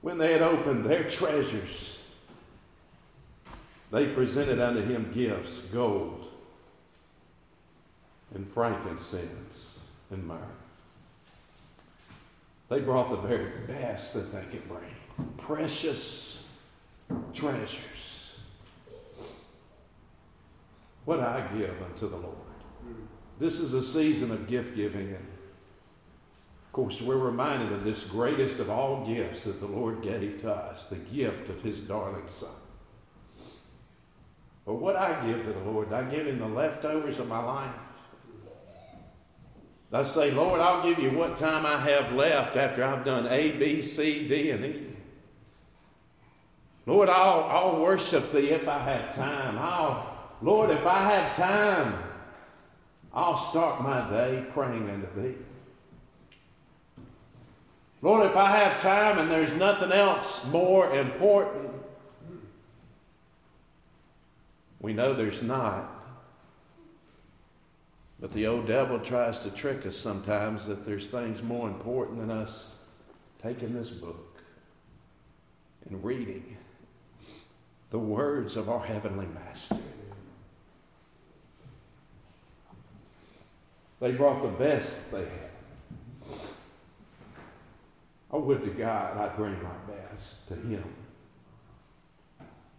When 0.02 0.18
they 0.18 0.34
had 0.34 0.42
opened 0.42 0.86
their 0.86 1.10
treasures, 1.10 1.93
they 3.94 4.08
presented 4.08 4.60
unto 4.60 4.82
him 4.82 5.12
gifts, 5.14 5.62
gold 5.66 6.28
and 8.34 8.52
frankincense 8.52 9.78
and 10.10 10.28
myrrh. 10.28 10.40
They 12.70 12.80
brought 12.80 13.12
the 13.12 13.28
very 13.28 13.52
best 13.68 14.16
that 14.16 14.34
they 14.34 14.44
could 14.50 14.68
bring 14.68 14.96
precious 15.38 16.50
treasures. 17.36 18.40
What 21.06 21.20
I 21.20 21.48
give 21.56 21.76
unto 21.84 22.10
the 22.10 22.18
Lord. 22.18 22.38
This 23.40 23.60
is 23.60 23.76
a 23.76 23.84
season 23.84 24.32
of 24.32 24.48
gift 24.48 24.76
giving. 24.76 25.10
And 25.10 25.28
of 26.66 26.72
course, 26.72 27.00
we're 27.00 27.18
reminded 27.18 27.72
of 27.72 27.84
this 27.84 28.06
greatest 28.06 28.60
of 28.60 28.72
all 28.72 29.06
gifts 29.06 29.44
that 29.44 29.60
the 29.60 29.68
Lord 29.68 30.02
gave 30.02 30.42
to 30.42 30.52
us 30.52 30.88
the 30.88 30.96
gift 30.96 31.50
of 31.50 31.62
His 31.62 31.82
darling 31.82 32.26
Son. 32.34 32.50
But 34.66 34.76
what 34.76 34.96
I 34.96 35.26
give 35.28 35.46
to 35.46 35.54
the 35.54 35.60
Lord, 35.60 35.92
I 35.92 36.04
give 36.10 36.28
Him 36.28 36.40
the 36.40 36.48
leftovers 36.48 37.20
of 37.20 37.28
my 37.28 37.44
life. 37.44 37.76
I 39.92 40.04
say, 40.04 40.32
Lord, 40.32 40.60
I'll 40.60 40.82
give 40.82 40.98
you 40.98 41.12
what 41.12 41.38
time 41.38 41.68
I 41.68 41.80
have 41.80 42.14
left 42.14 42.56
after 42.56 42.84
I've 42.84 43.06
done 43.06 43.28
A, 43.28 43.52
B, 43.52 43.84
C, 43.84 44.28
D, 44.28 44.50
and 44.50 44.66
E. 44.66 44.88
Lord, 46.88 47.10
I'll, 47.10 47.44
I'll 47.44 47.82
worship 47.82 48.32
Thee 48.32 48.50
if 48.50 48.68
I 48.68 48.80
have 48.80 49.16
time. 49.16 49.58
I'll, 49.60 50.36
Lord, 50.42 50.72
if 50.72 50.84
I 50.86 51.04
have 51.04 51.36
time, 51.36 51.96
I'll 53.14 53.38
start 53.38 53.84
my 53.84 54.10
day 54.10 54.44
praying 54.52 54.90
unto 54.90 55.22
Thee. 55.22 55.36
Lord, 58.02 58.30
if 58.30 58.36
I 58.36 58.58
have 58.58 58.82
time 58.82 59.20
and 59.20 59.30
there's 59.30 59.56
nothing 59.56 59.92
else 59.92 60.44
more 60.48 60.94
important, 60.94 61.72
We 64.84 64.94
know 64.94 65.14
there's 65.14 65.42
not. 65.42 65.90
But 68.20 68.34
the 68.34 68.46
old 68.46 68.68
devil 68.68 69.00
tries 69.00 69.40
to 69.40 69.50
trick 69.50 69.86
us 69.86 69.96
sometimes 69.96 70.66
that 70.66 70.86
there's 70.86 71.08
things 71.08 71.42
more 71.42 71.68
important 71.68 72.20
than 72.20 72.30
us 72.30 72.80
taking 73.42 73.74
this 73.74 73.90
book 73.90 74.42
and 75.90 76.04
reading 76.04 76.58
the 77.92 77.98
words 78.00 78.58
of 78.58 78.70
our 78.70 78.84
Heavenly 78.84 79.28
Master. 79.28 79.78
They 84.02 84.12
brought 84.12 84.42
the 84.42 84.50
best 84.50 85.12
they 85.12 85.20
had. 85.20 86.40
Oh, 88.32 88.38
I 88.38 88.38
would 88.38 88.64
to 88.64 88.72
God 88.72 89.18
I'd 89.18 89.38
bring 89.38 89.54
my 89.64 89.94
best 89.94 90.46
to 90.50 90.56
Him. 90.56 90.84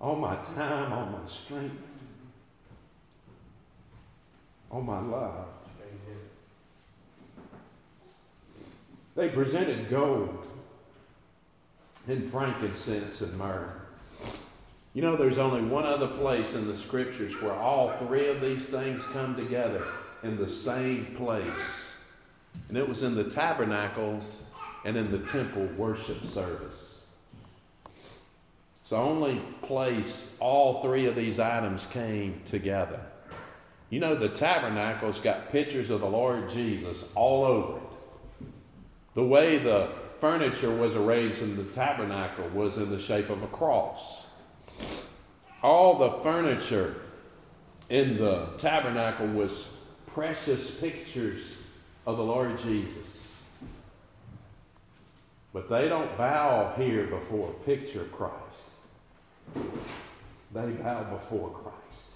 All 0.05 0.17
my 0.17 0.37
time, 0.37 0.93
all 0.93 1.07
my 1.07 1.31
strength, 1.31 1.81
all 4.71 4.83
my 4.83 5.01
love. 5.01 5.47
They 9.17 9.31
presented 9.31 9.89
gold 9.89 10.47
and 12.07 12.29
frankincense 12.29 13.23
and 13.23 13.39
myrrh. 13.39 13.81
You 14.93 15.01
know, 15.01 15.17
there's 15.17 15.39
only 15.39 15.63
one 15.63 15.87
other 15.87 16.09
place 16.09 16.55
in 16.55 16.69
the 16.69 16.77
scriptures 16.77 17.41
where 17.41 17.55
all 17.55 17.93
three 17.93 18.29
of 18.29 18.43
these 18.43 18.67
things 18.67 19.03
come 19.07 19.35
together 19.35 19.87
in 20.23 20.37
the 20.37 20.51
same 20.51 21.15
place. 21.17 21.95
And 22.69 22.77
it 22.77 22.87
was 22.87 23.03
in 23.03 23.15
the 23.15 23.25
tabernacle 23.25 24.21
and 24.85 24.99
in 24.99 25.11
the 25.11 25.21
temple 25.21 25.65
worship 25.79 26.23
service. 26.27 26.94
It's 28.85 28.91
the 28.91 28.97
only 28.97 29.41
place 29.63 30.35
all 30.41 30.83
three 30.83 31.07
of 31.07 31.17
these 31.17 31.41
items 31.41 31.87
came 31.87 32.43
together. 32.51 33.01
You 33.89 33.99
know, 33.99 34.15
the 34.15 34.29
tabernacle's 34.29 35.23
got 35.23 35.51
pictures 35.51 35.89
of 35.89 36.03
the 36.03 36.07
Lord 36.07 36.51
Jesus 36.51 37.03
all 37.15 37.47
over 37.47 37.79
it. 37.79 38.47
The 39.15 39.25
way 39.25 39.57
the 39.57 39.89
furniture 40.21 40.71
was 40.71 40.95
arranged 40.97 41.41
in 41.41 41.57
the 41.57 41.65
tabernacle 41.73 42.47
was 42.51 42.77
in 42.77 42.91
the 42.91 43.01
shape 43.01 43.31
of 43.31 43.43
a 43.43 43.47
cross. 43.47 44.27
All 45.63 45.97
the 45.97 46.23
furniture 46.23 46.95
in 47.89 48.19
the 48.19 48.49
tabernacle 48.59 49.29
was 49.29 49.79
precious 50.09 50.79
pictures 50.79 51.57
of 52.07 52.19
the 52.19 52.23
Lord 52.23 52.59
Jesus. 52.59 53.33
But 55.55 55.71
they 55.71 55.89
don't 55.89 56.19
bow 56.19 56.75
here 56.77 57.07
before 57.07 57.49
a 57.49 57.65
picture 57.65 58.03
of 58.03 58.13
Christ. 58.13 58.74
They 59.55 60.71
bow 60.71 61.05
before 61.05 61.51
Christ. 61.51 62.15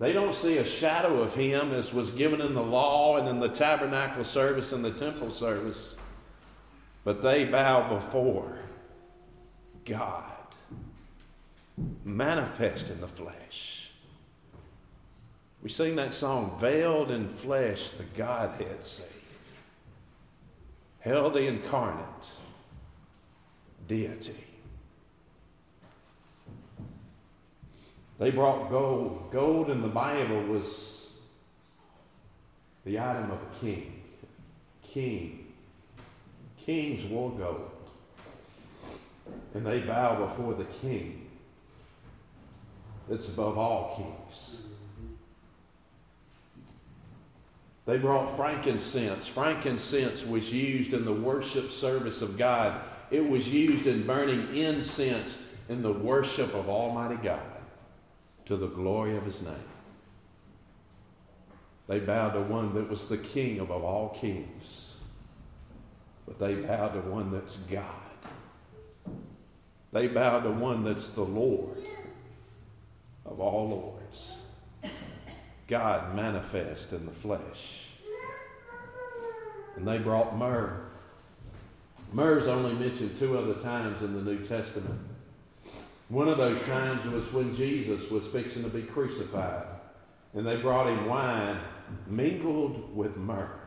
They 0.00 0.12
don't 0.12 0.34
see 0.34 0.58
a 0.58 0.64
shadow 0.64 1.22
of 1.22 1.34
him 1.34 1.72
as 1.72 1.94
was 1.94 2.10
given 2.10 2.40
in 2.40 2.54
the 2.54 2.62
law 2.62 3.16
and 3.16 3.28
in 3.28 3.38
the 3.38 3.48
tabernacle 3.48 4.24
service 4.24 4.72
and 4.72 4.84
the 4.84 4.90
temple 4.90 5.30
service, 5.30 5.96
but 7.04 7.22
they 7.22 7.44
bow 7.44 7.94
before 7.94 8.58
God, 9.84 10.32
manifest 12.04 12.90
in 12.90 13.00
the 13.00 13.06
flesh. 13.06 13.90
We 15.62 15.70
sing 15.70 15.96
that 15.96 16.12
song, 16.12 16.58
Veiled 16.60 17.10
in 17.10 17.28
Flesh, 17.28 17.90
the 17.90 18.04
Godhead 18.16 18.84
saved. 18.84 19.10
Hell 21.00 21.30
the 21.30 21.46
incarnate 21.46 22.30
deity. 23.86 24.53
They 28.18 28.30
brought 28.30 28.70
gold. 28.70 29.30
Gold 29.32 29.70
in 29.70 29.82
the 29.82 29.88
Bible 29.88 30.42
was 30.44 31.16
the 32.84 32.98
item 32.98 33.30
of 33.30 33.38
a 33.38 33.60
king. 33.60 34.02
King. 34.82 35.46
Kings 36.64 37.04
wore 37.10 37.30
gold. 37.32 37.70
And 39.54 39.66
they 39.66 39.80
bow 39.80 40.26
before 40.26 40.54
the 40.54 40.64
king 40.64 41.26
that's 43.08 43.28
above 43.28 43.58
all 43.58 43.94
kings. 43.96 44.66
They 47.86 47.98
brought 47.98 48.36
frankincense. 48.36 49.26
Frankincense 49.26 50.24
was 50.24 50.52
used 50.52 50.94
in 50.94 51.04
the 51.04 51.12
worship 51.12 51.70
service 51.70 52.22
of 52.22 52.38
God. 52.38 52.80
It 53.10 53.28
was 53.28 53.52
used 53.52 53.86
in 53.86 54.06
burning 54.06 54.56
incense 54.56 55.38
in 55.68 55.82
the 55.82 55.92
worship 55.92 56.54
of 56.54 56.68
Almighty 56.68 57.16
God 57.22 57.53
to 58.46 58.56
the 58.56 58.66
glory 58.66 59.16
of 59.16 59.24
his 59.24 59.42
name. 59.42 59.54
They 61.86 62.00
bowed 62.00 62.30
to 62.30 62.40
one 62.40 62.74
that 62.74 62.88
was 62.88 63.08
the 63.08 63.18
king 63.18 63.60
above 63.60 63.84
all 63.84 64.16
kings, 64.20 64.96
but 66.26 66.38
they 66.38 66.54
bowed 66.54 66.94
to 66.94 67.00
one 67.00 67.30
that's 67.30 67.58
God. 67.58 67.84
They 69.92 70.08
bowed 70.08 70.40
to 70.40 70.50
one 70.50 70.82
that's 70.84 71.10
the 71.10 71.24
Lord 71.24 71.78
of 73.24 73.40
all 73.40 73.68
lords. 73.68 74.38
God 75.66 76.14
manifest 76.14 76.92
in 76.92 77.06
the 77.06 77.12
flesh. 77.12 77.88
And 79.76 79.86
they 79.86 79.98
brought 79.98 80.36
myrrh. 80.36 80.80
Myrrh 82.12 82.38
is 82.38 82.48
only 82.48 82.74
mentioned 82.74 83.18
two 83.18 83.36
other 83.36 83.54
times 83.54 84.02
in 84.02 84.14
the 84.14 84.22
New 84.22 84.38
Testament. 84.44 85.00
One 86.14 86.28
of 86.28 86.38
those 86.38 86.62
times 86.62 87.04
was 87.12 87.32
when 87.32 87.52
Jesus 87.56 88.08
was 88.08 88.24
fixing 88.28 88.62
to 88.62 88.68
be 88.68 88.82
crucified, 88.82 89.66
and 90.32 90.46
they 90.46 90.54
brought 90.54 90.86
him 90.86 91.06
wine 91.06 91.58
mingled 92.06 92.94
with 92.96 93.16
myrrh, 93.16 93.58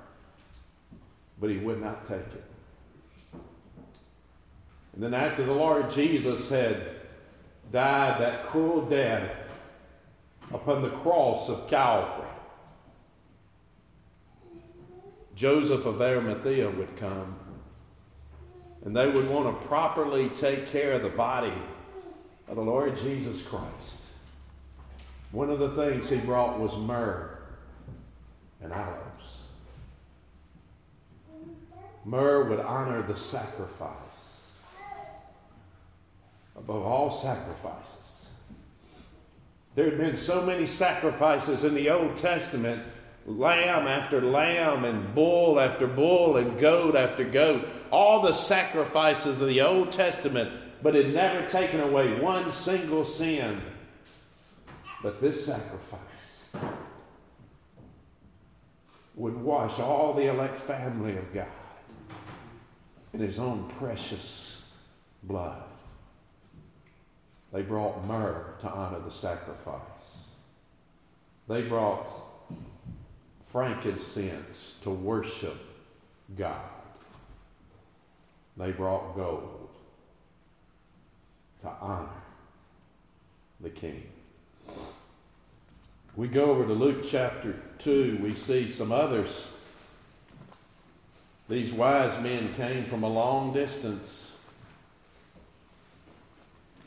but 1.42 1.50
he 1.50 1.58
would 1.58 1.82
not 1.82 2.08
take 2.08 2.20
it. 2.20 2.46
And 4.94 5.04
then, 5.04 5.14
after 5.14 5.44
the 5.44 5.52
Lord 5.52 5.92
Jesus 5.92 6.50
had 6.50 6.84
died 7.74 8.22
that 8.22 8.48
cruel 8.48 8.86
death 8.86 9.30
upon 10.54 10.84
the 10.84 10.90
cross 10.90 11.50
of 11.50 11.68
Calvary, 11.68 12.30
Joseph 15.36 15.86
of 15.86 16.02
Arimathea 16.02 16.70
would 16.70 16.96
come, 16.96 17.36
and 18.86 18.96
they 18.96 19.10
would 19.10 19.30
want 19.30 19.48
to 19.48 19.68
properly 19.68 20.30
take 20.30 20.72
care 20.72 20.94
of 20.94 21.04
the 21.04 21.10
body 21.10 21.52
of 22.48 22.56
the 22.56 22.62
Lord 22.62 22.98
Jesus 22.98 23.42
Christ. 23.44 24.04
One 25.32 25.50
of 25.50 25.60
the 25.60 25.70
things 25.72 26.10
he 26.10 26.18
brought 26.18 26.60
was 26.60 26.76
myrrh 26.78 27.38
and 28.62 28.72
aloes. 28.72 29.42
Myrrh 32.06 32.46
would 32.46 32.60
honor 32.60 33.02
the 33.02 33.18
sacrifice 33.18 33.92
above 36.58 36.84
all 36.84 37.12
sacrifices. 37.12 38.30
There 39.76 39.86
had 39.86 39.98
been 39.98 40.18
so 40.18 40.44
many 40.44 40.66
sacrifices 40.66 41.64
in 41.64 41.76
the 41.76 41.90
Old 41.90 42.18
Testament 42.18 42.82
lamb 43.28 43.88
after 43.88 44.22
lamb, 44.22 44.86
and 44.86 45.14
bull 45.14 45.60
after 45.60 45.86
bull, 45.86 46.38
and 46.38 46.58
goat 46.58 46.96
after 46.96 47.26
goat. 47.26 47.68
All 47.92 48.22
the 48.22 48.34
sacrifices 48.34 49.40
of 49.42 49.48
the 49.48 49.62
Old 49.62 49.92
Testament 49.92 50.52
but 50.88 50.96
had 50.96 51.14
never 51.14 51.46
taken 51.50 51.82
away 51.82 52.18
one 52.18 52.50
single 52.50 53.04
sin. 53.04 53.62
But 55.04 55.20
this 55.20 55.46
sacrifice 55.46 56.54
would 59.14 59.36
wash 59.36 59.82
all 59.82 60.14
the 60.14 60.30
elect 60.30 60.58
family 60.58 61.18
of 61.18 61.34
God 61.34 61.48
in 63.12 63.20
his 63.20 63.38
own 63.38 63.70
precious 63.78 64.72
blood. 65.24 65.62
They 67.52 67.64
brought 67.64 68.06
myrrh 68.06 68.56
to 68.62 68.70
honor 68.70 69.02
the 69.02 69.12
sacrifice. 69.12 69.82
They 71.50 71.64
brought 71.64 72.08
frankincense 73.46 74.78
to 74.84 74.92
worship 74.92 75.58
God. 76.38 76.62
They 78.56 78.72
brought 78.72 79.18
gold 79.18 79.57
to 81.62 81.70
honor 81.82 82.10
the 83.60 83.70
king. 83.70 84.04
We 86.16 86.28
go 86.28 86.46
over 86.46 86.66
to 86.66 86.74
Luke 86.74 87.06
chapter 87.08 87.56
2, 87.80 88.20
we 88.22 88.34
see 88.34 88.70
some 88.70 88.92
others. 88.92 89.48
These 91.50 91.72
wise 91.72 92.22
men 92.22 92.54
came 92.56 92.86
from 92.86 93.04
a 93.04 93.10
long 93.10 93.54
distance, 93.54 94.32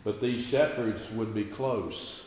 but 0.05 0.21
these 0.21 0.45
shepherds 0.45 1.11
would 1.13 1.35
be 1.35 1.45
close. 1.45 2.25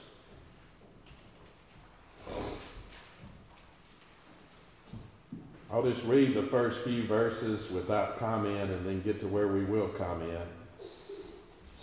I'll 5.72 5.84
just 5.84 6.06
read 6.06 6.36
the 6.36 6.44
first 6.44 6.84
few 6.84 7.04
verses 7.08 7.70
without 7.72 8.20
comment 8.20 8.70
and 8.70 8.86
then 8.86 9.02
get 9.02 9.20
to 9.22 9.28
where 9.28 9.48
we 9.48 9.64
will 9.64 9.90
comment 9.90 10.48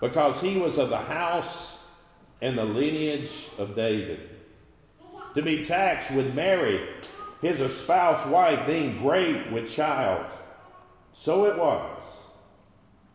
because 0.00 0.40
he 0.40 0.56
was 0.56 0.78
of 0.78 0.88
the 0.88 0.96
house 0.96 1.78
and 2.40 2.56
the 2.56 2.64
lineage 2.64 3.48
of 3.58 3.76
David. 3.76 4.30
To 5.34 5.42
be 5.42 5.64
taxed 5.64 6.10
with 6.10 6.34
Mary, 6.34 6.88
his 7.42 7.60
espoused 7.60 8.28
wife, 8.30 8.66
being 8.66 9.00
great 9.02 9.52
with 9.52 9.70
child. 9.70 10.26
So 11.12 11.44
it 11.44 11.56
was 11.56 12.02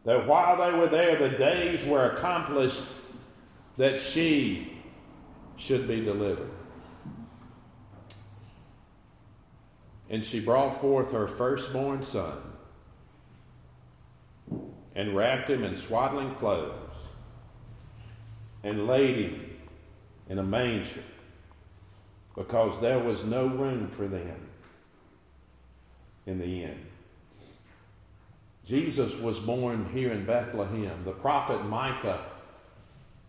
that 0.06 0.28
while 0.28 0.58
they 0.58 0.78
were 0.78 0.88
there, 0.88 1.18
the 1.18 1.36
days 1.38 1.86
were 1.86 2.12
accomplished 2.12 2.86
that 3.78 4.02
she 4.02 4.78
should 5.58 5.88
be 5.88 6.02
delivered. 6.02 6.52
And 10.10 10.24
she 10.24 10.40
brought 10.40 10.80
forth 10.80 11.12
her 11.12 11.28
firstborn 11.28 12.06
son 12.06 12.38
and 14.96 15.16
wrapped 15.16 15.50
him 15.50 15.64
in 15.64 15.78
swaddling 15.78 16.34
clothes 16.36 16.74
and 18.64 18.88
laid 18.88 19.18
him 19.18 19.58
in 20.30 20.40
a 20.40 20.44
manger 20.44 21.04
because 22.36 22.80
there 22.82 23.00
was 23.00 23.26
no 23.26 23.46
room 23.46 23.88
for 23.90 24.08
them 24.08 24.48
in 26.26 26.40
the 26.40 26.64
inn. 26.64 26.86
Jesus 28.66 29.16
was 29.20 29.38
born 29.40 29.90
here 29.94 30.12
in 30.12 30.26
Bethlehem. 30.26 31.04
The 31.04 31.12
prophet 31.12 31.64
Micah 31.66 32.26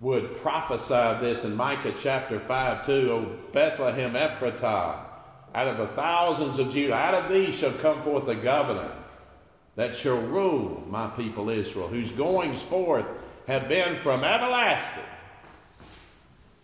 would 0.00 0.38
prophesy 0.38 1.20
this 1.20 1.44
in 1.44 1.57
Micah 1.57 1.94
chapter 1.98 2.40
5 2.40 2.87
2. 2.87 3.12
O 3.12 3.37
Bethlehem 3.52 4.14
Ephratah, 4.14 5.00
out 5.55 5.68
of 5.68 5.76
the 5.76 5.88
thousands 5.88 6.59
of 6.59 6.72
Judah, 6.72 6.94
out 6.94 7.14
of 7.14 7.31
thee 7.31 7.52
shall 7.52 7.72
come 7.72 8.02
forth 8.02 8.29
a 8.29 8.35
governor 8.35 8.95
that 9.76 9.96
shall 9.96 10.16
rule 10.16 10.82
my 10.88 11.06
people 11.08 11.50
Israel, 11.50 11.88
whose 11.88 12.10
goings 12.12 12.62
forth 12.62 13.06
have 13.46 13.68
been 13.68 14.00
from 14.02 14.24
everlasting. 14.24 15.04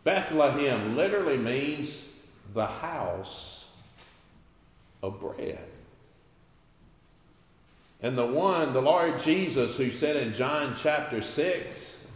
Bethlehem 0.02 0.96
literally 0.96 1.36
means 1.36 2.08
the 2.54 2.66
house 2.66 3.70
of 5.02 5.20
bread. 5.20 5.64
And 8.00 8.18
the 8.18 8.26
one, 8.26 8.72
the 8.72 8.82
Lord 8.82 9.20
Jesus, 9.20 9.76
who 9.76 9.92
said 9.92 10.16
in 10.16 10.34
John 10.34 10.74
chapter 10.76 11.22
6, 11.22 12.08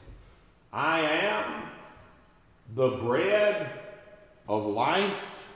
I 0.73 1.01
am 1.01 1.63
the 2.75 2.89
bread 2.89 3.71
of 4.49 4.67
life. 4.67 5.49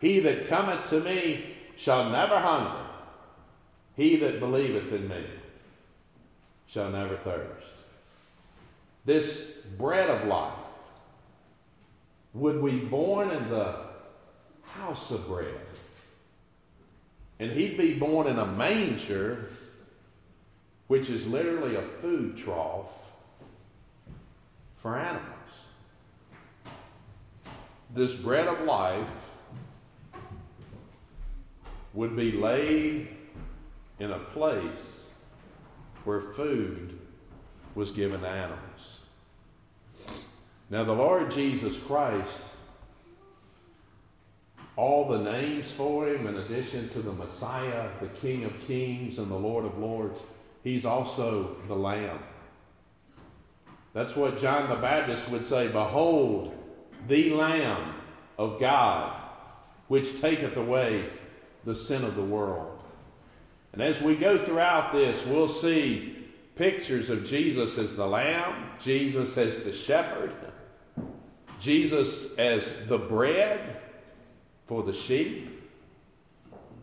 He 0.00 0.20
that 0.20 0.46
cometh 0.46 0.88
to 0.90 1.00
me 1.00 1.56
shall 1.76 2.10
never 2.10 2.38
hunger. 2.38 2.83
He 3.96 4.16
that 4.16 4.40
believeth 4.40 4.92
in 4.92 5.08
me 5.08 5.24
shall 6.66 6.90
never 6.90 7.16
thirst. 7.16 7.66
This 9.04 9.58
bread 9.78 10.10
of 10.10 10.26
life 10.26 10.54
would 12.32 12.64
be 12.64 12.78
born 12.78 13.30
in 13.30 13.48
the 13.48 13.76
house 14.62 15.10
of 15.10 15.28
bread. 15.28 15.54
And 17.38 17.52
he'd 17.52 17.76
be 17.76 17.94
born 17.94 18.26
in 18.26 18.38
a 18.38 18.46
manger, 18.46 19.50
which 20.88 21.10
is 21.10 21.26
literally 21.28 21.76
a 21.76 21.82
food 21.82 22.36
trough 22.36 22.92
for 24.78 24.98
animals. 24.98 25.30
This 27.92 28.14
bread 28.14 28.48
of 28.48 28.62
life 28.62 29.08
would 31.92 32.16
be 32.16 32.32
laid 32.32 33.08
in 33.98 34.10
a 34.10 34.18
place 34.18 35.08
where 36.04 36.20
food 36.20 36.98
was 37.74 37.90
given 37.90 38.20
to 38.20 38.28
animals. 38.28 38.60
Now, 40.70 40.84
the 40.84 40.92
Lord 40.92 41.30
Jesus 41.30 41.78
Christ 41.78 42.40
all 44.76 45.08
the 45.08 45.18
names 45.18 45.70
for 45.70 46.08
him, 46.08 46.26
in 46.26 46.36
addition 46.36 46.88
to 46.90 47.00
the 47.00 47.12
Messiah, 47.12 47.88
the 48.00 48.08
King 48.08 48.44
of 48.44 48.66
Kings, 48.66 49.18
and 49.18 49.30
the 49.30 49.36
Lord 49.36 49.64
of 49.64 49.78
Lords, 49.78 50.20
he's 50.64 50.84
also 50.84 51.56
the 51.68 51.76
Lamb. 51.76 52.18
That's 53.92 54.16
what 54.16 54.40
John 54.40 54.68
the 54.68 54.76
Baptist 54.76 55.28
would 55.28 55.46
say 55.46 55.68
Behold, 55.68 56.52
the 57.06 57.30
Lamb 57.30 57.94
of 58.36 58.58
God, 58.58 59.16
which 59.86 60.20
taketh 60.20 60.56
away 60.56 61.08
the 61.64 61.76
sin 61.76 62.02
of 62.02 62.16
the 62.16 62.22
world. 62.22 62.73
And 63.74 63.82
as 63.82 64.00
we 64.00 64.14
go 64.14 64.38
throughout 64.38 64.92
this, 64.92 65.26
we'll 65.26 65.48
see 65.48 66.16
pictures 66.54 67.10
of 67.10 67.26
Jesus 67.26 67.76
as 67.76 67.96
the 67.96 68.06
Lamb, 68.06 68.70
Jesus 68.80 69.36
as 69.36 69.64
the 69.64 69.72
shepherd, 69.72 70.32
Jesus 71.58 72.38
as 72.38 72.86
the 72.86 72.98
bread 72.98 73.80
for 74.66 74.84
the 74.84 74.94
sheep. 74.94 75.50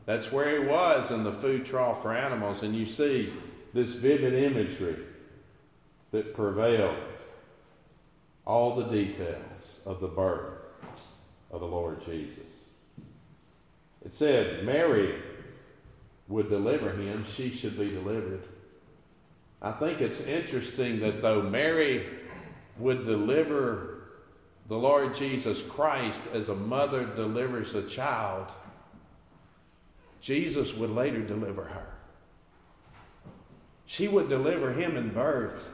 That's 0.05 0.33
where 0.33 0.61
he 0.61 0.67
was 0.67 1.11
in 1.11 1.23
the 1.23 1.31
food 1.31 1.65
trough 1.65 2.01
for 2.01 2.13
animals, 2.13 2.61
and 2.61 2.75
you 2.75 2.85
see 2.85 3.31
this 3.73 3.91
vivid 3.91 4.33
imagery 4.33 4.97
that 6.11 6.35
prevailed 6.35 6.97
all 8.45 8.75
the 8.75 8.83
details 8.83 9.37
of 9.85 10.01
the 10.01 10.07
birth 10.07 10.57
of 11.51 11.61
the 11.61 11.67
Lord 11.67 12.03
Jesus. 12.05 12.39
It 14.03 14.13
said 14.13 14.65
Mary 14.65 15.21
would 16.31 16.49
deliver 16.49 16.91
him, 16.91 17.25
she 17.25 17.49
should 17.49 17.77
be 17.77 17.89
delivered. 17.89 18.43
I 19.61 19.73
think 19.73 20.01
it's 20.01 20.21
interesting 20.21 21.01
that 21.01 21.21
though 21.21 21.41
Mary 21.41 22.05
would 22.77 23.05
deliver 23.05 24.03
the 24.67 24.77
Lord 24.77 25.13
Jesus 25.13 25.61
Christ, 25.61 26.21
as 26.33 26.47
a 26.47 26.55
mother 26.55 27.05
delivers 27.05 27.75
a 27.75 27.83
child, 27.83 28.47
Jesus 30.21 30.73
would 30.73 30.91
later 30.91 31.21
deliver 31.21 31.65
her. 31.65 31.87
She 33.85 34.07
would 34.07 34.29
deliver 34.29 34.71
him 34.71 34.95
in 34.95 35.09
birth, 35.09 35.69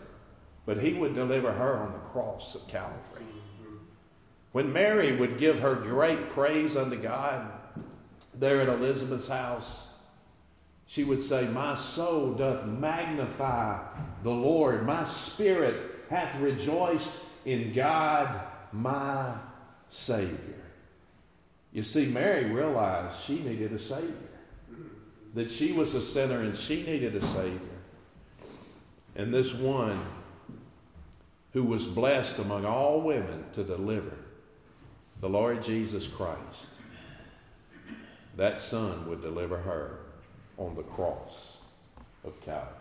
but 0.66 0.82
he 0.82 0.94
would 0.94 1.14
deliver 1.14 1.54
her 1.54 1.78
on 1.78 1.92
the 1.92 2.00
cross 2.00 2.56
of 2.56 2.68
Calvary. 2.68 3.26
When 4.54 4.74
Mary 4.74 5.16
would 5.16 5.38
give 5.38 5.60
her 5.60 5.76
great 5.76 6.32
praise 6.32 6.76
unto 6.76 6.96
God 6.96 7.52
there 8.34 8.62
at 8.62 8.70
Elizabeth's 8.70 9.28
house, 9.28 9.87
she 10.88 11.04
would 11.04 11.22
say, 11.22 11.46
My 11.46 11.76
soul 11.76 12.34
doth 12.34 12.66
magnify 12.66 13.80
the 14.24 14.32
Lord, 14.32 14.86
my 14.86 15.04
spirit 15.04 16.06
hath 16.10 16.40
rejoiced 16.40 17.24
in 17.46 17.74
God 17.74 18.42
my 18.72 19.34
Savior. 19.90 20.64
You 21.74 21.84
see, 21.84 22.06
Mary 22.06 22.46
realized 22.46 23.20
she 23.20 23.40
needed 23.40 23.74
a 23.74 23.80
Savior, 23.80 24.14
that 25.34 25.52
she 25.52 25.74
was 25.74 25.94
a 25.94 26.02
sinner 26.02 26.42
and 26.42 26.58
she 26.58 26.84
needed 26.84 27.16
a 27.16 27.26
Savior. 27.28 27.60
And 29.16 29.34
this 29.34 29.54
one 29.54 30.00
who 31.54 31.64
was 31.64 31.86
blessed 31.86 32.40
among 32.40 32.66
all 32.66 33.02
women 33.02 33.46
to 33.54 33.64
deliver 33.64 34.14
the 35.20 35.30
Lord 35.30 35.64
Jesus 35.64 36.08
Christ, 36.08 36.70
that 38.38 38.62
son 38.62 39.10
would 39.10 39.22
deliver 39.22 39.58
her 39.58 40.00
on 40.58 40.76
the 40.76 40.84
cross 40.84 41.58
of 42.24 42.40
Calvary. 42.42 42.74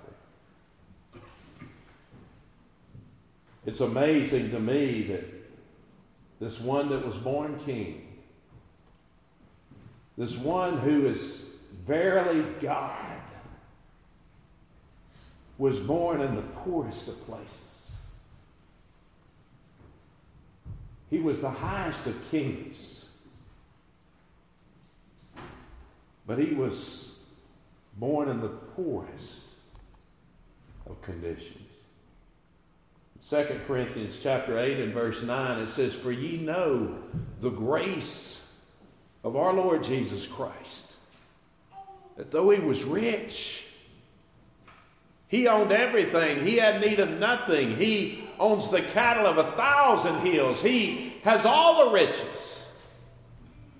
It's 3.67 3.81
amazing 3.81 4.51
to 4.51 4.61
me 4.61 5.03
that 5.05 5.25
this 6.41 6.61
one 6.61 6.89
that 6.91 7.05
was 7.05 7.17
born 7.17 7.59
king, 7.65 8.07
this 10.17 10.37
one 10.37 10.79
who 10.79 11.07
is 11.07 11.51
verily 11.85 12.45
God, 12.61 13.21
was 15.59 15.79
born 15.81 16.21
in 16.21 16.37
the 16.37 16.43
poorest 16.43 17.09
of 17.09 17.27
places. 17.27 18.01
He 21.11 21.19
was 21.19 21.41
the 21.41 21.51
highest 21.51 22.07
of 22.07 22.31
kings, 22.31 23.11
but 26.27 26.39
he 26.39 26.55
was 26.55 27.16
born 27.97 28.29
in 28.29 28.41
the 28.41 28.49
poorest 28.49 29.47
of 30.89 31.01
conditions. 31.03 31.63
2 33.29 33.61
Corinthians 33.67 34.21
chapter 34.23 34.59
8 34.59 34.79
and 34.79 34.95
verse 34.95 35.23
9, 35.23 35.63
it 35.63 35.71
says, 35.71 35.95
For 35.95 36.13
ye 36.13 36.39
know 36.39 36.99
the 37.41 37.51
grace 37.51 38.57
of 39.25 39.35
our 39.35 39.53
Lord 39.53 39.83
Jesus 39.83 40.27
Christ, 40.27 40.97
that 42.17 42.31
though 42.31 42.51
he 42.51 42.61
was 42.61 42.85
rich, 42.85 43.67
he 45.29 45.49
owned 45.49 45.73
everything, 45.73 46.47
he 46.47 46.57
had 46.57 46.81
need 46.81 47.01
of 47.01 47.11
nothing, 47.11 47.77
he 47.77 48.29
owns 48.39 48.71
the 48.71 48.83
cattle 48.83 49.27
of 49.27 49.39
a 49.39 49.53
thousand 49.53 50.21
hills. 50.21 50.63
He 50.63 51.15
has 51.25 51.45
all 51.45 51.87
the 51.87 51.93
riches. 51.93 52.69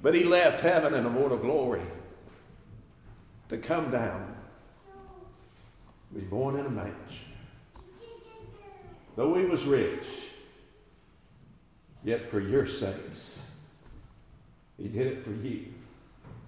But 0.03 0.15
he 0.15 0.25
left 0.25 0.61
heaven 0.61 0.95
and 0.95 1.07
immortal 1.07 1.39
glory 1.39 1.83
to 3.49 3.59
come 3.59 3.91
down, 3.91 4.35
be 6.15 6.21
born 6.21 6.59
in 6.59 6.67
a 6.67 6.71
manger. 6.71 6.95
Though 9.17 9.35
he 9.35 9.45
was 9.45 9.65
rich, 9.65 10.05
yet 12.05 12.29
for 12.29 12.41
your 12.41 12.69
sakes, 12.69 13.51
he 14.77 14.89
did 14.89 15.07
it 15.07 15.25
for 15.25 15.31
you. 15.31 15.67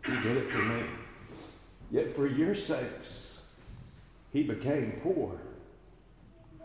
He 0.05 0.13
did 0.23 0.37
it 0.37 0.51
for 0.51 0.59
me. 0.59 0.83
Yet 1.91 2.15
for 2.15 2.27
your 2.27 2.55
sakes, 2.55 3.49
he 4.33 4.43
became 4.43 5.01
poor, 5.03 5.41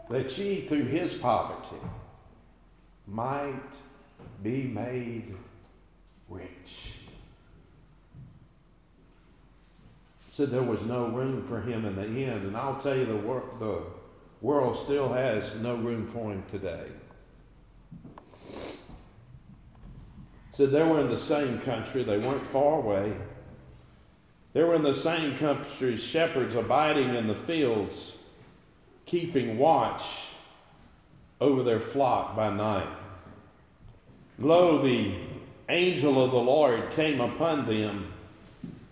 that 0.10 0.38
ye 0.38 0.62
through 0.62 0.86
his 0.86 1.14
poverty 1.14 1.82
might 3.08 3.74
be 4.42 4.64
made 4.64 5.36
rich. 6.28 7.03
Said 10.34 10.50
there 10.50 10.64
was 10.64 10.82
no 10.82 11.06
room 11.10 11.46
for 11.46 11.62
him 11.62 11.86
in 11.86 11.96
the 11.96 12.26
end, 12.26 12.48
and 12.48 12.58
I'll 12.58 12.82
tell 12.82 12.98
you 12.98 13.06
the, 13.06 13.16
wor- 13.16 13.54
the 13.60 13.84
world 14.42 14.80
still 14.80 15.14
has 15.14 15.54
no 15.62 15.76
room 15.76 16.08
for 16.08 16.32
him 16.32 16.44
today. 16.50 16.88
Said 20.56 20.72
they 20.72 20.82
were 20.82 21.00
in 21.02 21.12
the 21.12 21.20
same 21.20 21.60
country, 21.60 22.04
they 22.04 22.18
weren't 22.18 22.48
far 22.48 22.80
away. 22.80 23.14
They 24.54 24.64
were 24.64 24.74
in 24.74 24.82
the 24.82 24.96
same 24.96 25.38
country, 25.38 25.98
shepherds 25.98 26.56
abiding 26.56 27.14
in 27.14 27.28
the 27.28 27.36
fields, 27.36 28.18
keeping 29.06 29.60
watch 29.60 30.02
over 31.40 31.62
their 31.62 31.80
flock 31.80 32.36
by 32.36 32.52
night. 32.52 32.90
Lo, 34.40 34.82
the 34.82 35.14
angel 35.70 36.26
of 36.26 36.32
the 36.32 36.38
Lord 36.38 36.90
came 36.94 37.22
upon 37.22 37.68
them, 37.68 38.12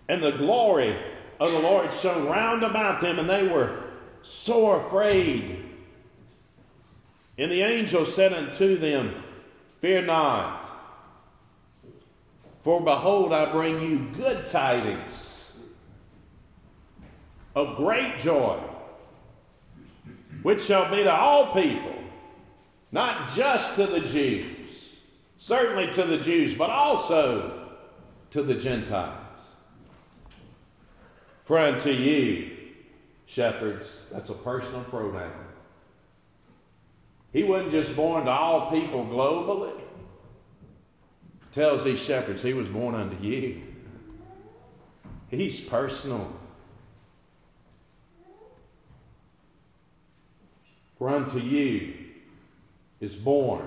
and 0.08 0.22
the 0.22 0.30
glory 0.30 0.96
of 1.42 1.50
the 1.50 1.58
Lord 1.58 1.92
shone 1.92 2.28
round 2.28 2.62
about 2.62 3.00
them, 3.00 3.18
and 3.18 3.28
they 3.28 3.48
were 3.48 3.82
sore 4.22 4.86
afraid. 4.86 5.64
And 7.36 7.50
the 7.50 7.62
angel 7.62 8.06
said 8.06 8.32
unto 8.32 8.78
them, 8.78 9.24
Fear 9.80 10.02
not, 10.02 10.70
for 12.62 12.80
behold, 12.80 13.32
I 13.32 13.50
bring 13.50 13.82
you 13.82 14.10
good 14.16 14.46
tidings 14.46 15.58
of 17.56 17.76
great 17.76 18.20
joy, 18.20 18.60
which 20.44 20.62
shall 20.62 20.88
be 20.94 21.02
to 21.02 21.12
all 21.12 21.52
people, 21.52 22.04
not 22.92 23.32
just 23.32 23.74
to 23.76 23.86
the 23.86 24.00
Jews, 24.00 24.46
certainly 25.38 25.92
to 25.94 26.04
the 26.04 26.18
Jews, 26.18 26.54
but 26.54 26.70
also 26.70 27.68
to 28.30 28.44
the 28.44 28.54
Gentiles. 28.54 29.21
For 31.44 31.58
unto 31.58 31.90
you, 31.90 32.50
shepherds, 33.26 34.06
that's 34.12 34.30
a 34.30 34.34
personal 34.34 34.84
pronoun. 34.84 35.32
He 37.32 37.42
wasn't 37.42 37.72
just 37.72 37.96
born 37.96 38.26
to 38.26 38.30
all 38.30 38.70
people 38.70 39.06
globally. 39.06 39.72
Tells 41.54 41.84
these 41.84 41.98
shepherds 41.98 42.42
he 42.42 42.54
was 42.54 42.68
born 42.68 42.94
unto 42.94 43.22
you. 43.22 43.62
He's 45.30 45.60
personal. 45.60 46.30
For 50.98 51.08
unto 51.08 51.38
you 51.38 51.94
is 53.00 53.16
born 53.16 53.66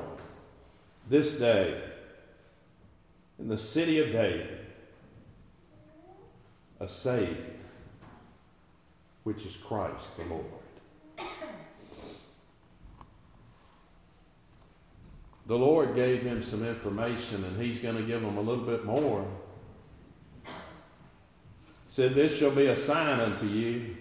this 1.09 1.37
day 1.37 1.81
in 3.37 3.49
the 3.49 3.57
city 3.57 3.99
of 3.99 4.11
David 4.11 4.59
a 6.79 6.87
Savior, 6.87 7.54
which 9.25 9.45
is 9.45 9.57
Christ 9.57 10.15
the 10.15 10.23
Lord. 10.23 10.45
The 15.47 15.55
Lord 15.55 15.93
gave 15.93 16.23
him 16.23 16.43
some 16.43 16.65
information, 16.65 17.43
and 17.43 17.61
he's 17.61 17.79
going 17.79 17.97
to 17.97 18.01
give 18.01 18.23
him 18.23 18.37
a 18.37 18.41
little 18.41 18.65
bit 18.65 18.85
more. 18.85 19.27
Said, 21.89 22.15
This 22.15 22.35
shall 22.35 22.49
be 22.49 22.65
a 22.67 22.77
sign 22.77 23.19
unto 23.19 23.45
you 23.45 23.97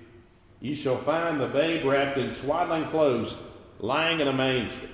Ye 0.64 0.74
shall 0.74 0.96
find 0.96 1.38
the 1.38 1.46
babe 1.46 1.84
wrapped 1.84 2.16
in 2.16 2.32
swaddling 2.32 2.88
clothes, 2.88 3.36
lying 3.80 4.20
in 4.20 4.28
a 4.28 4.32
manger. 4.32 4.88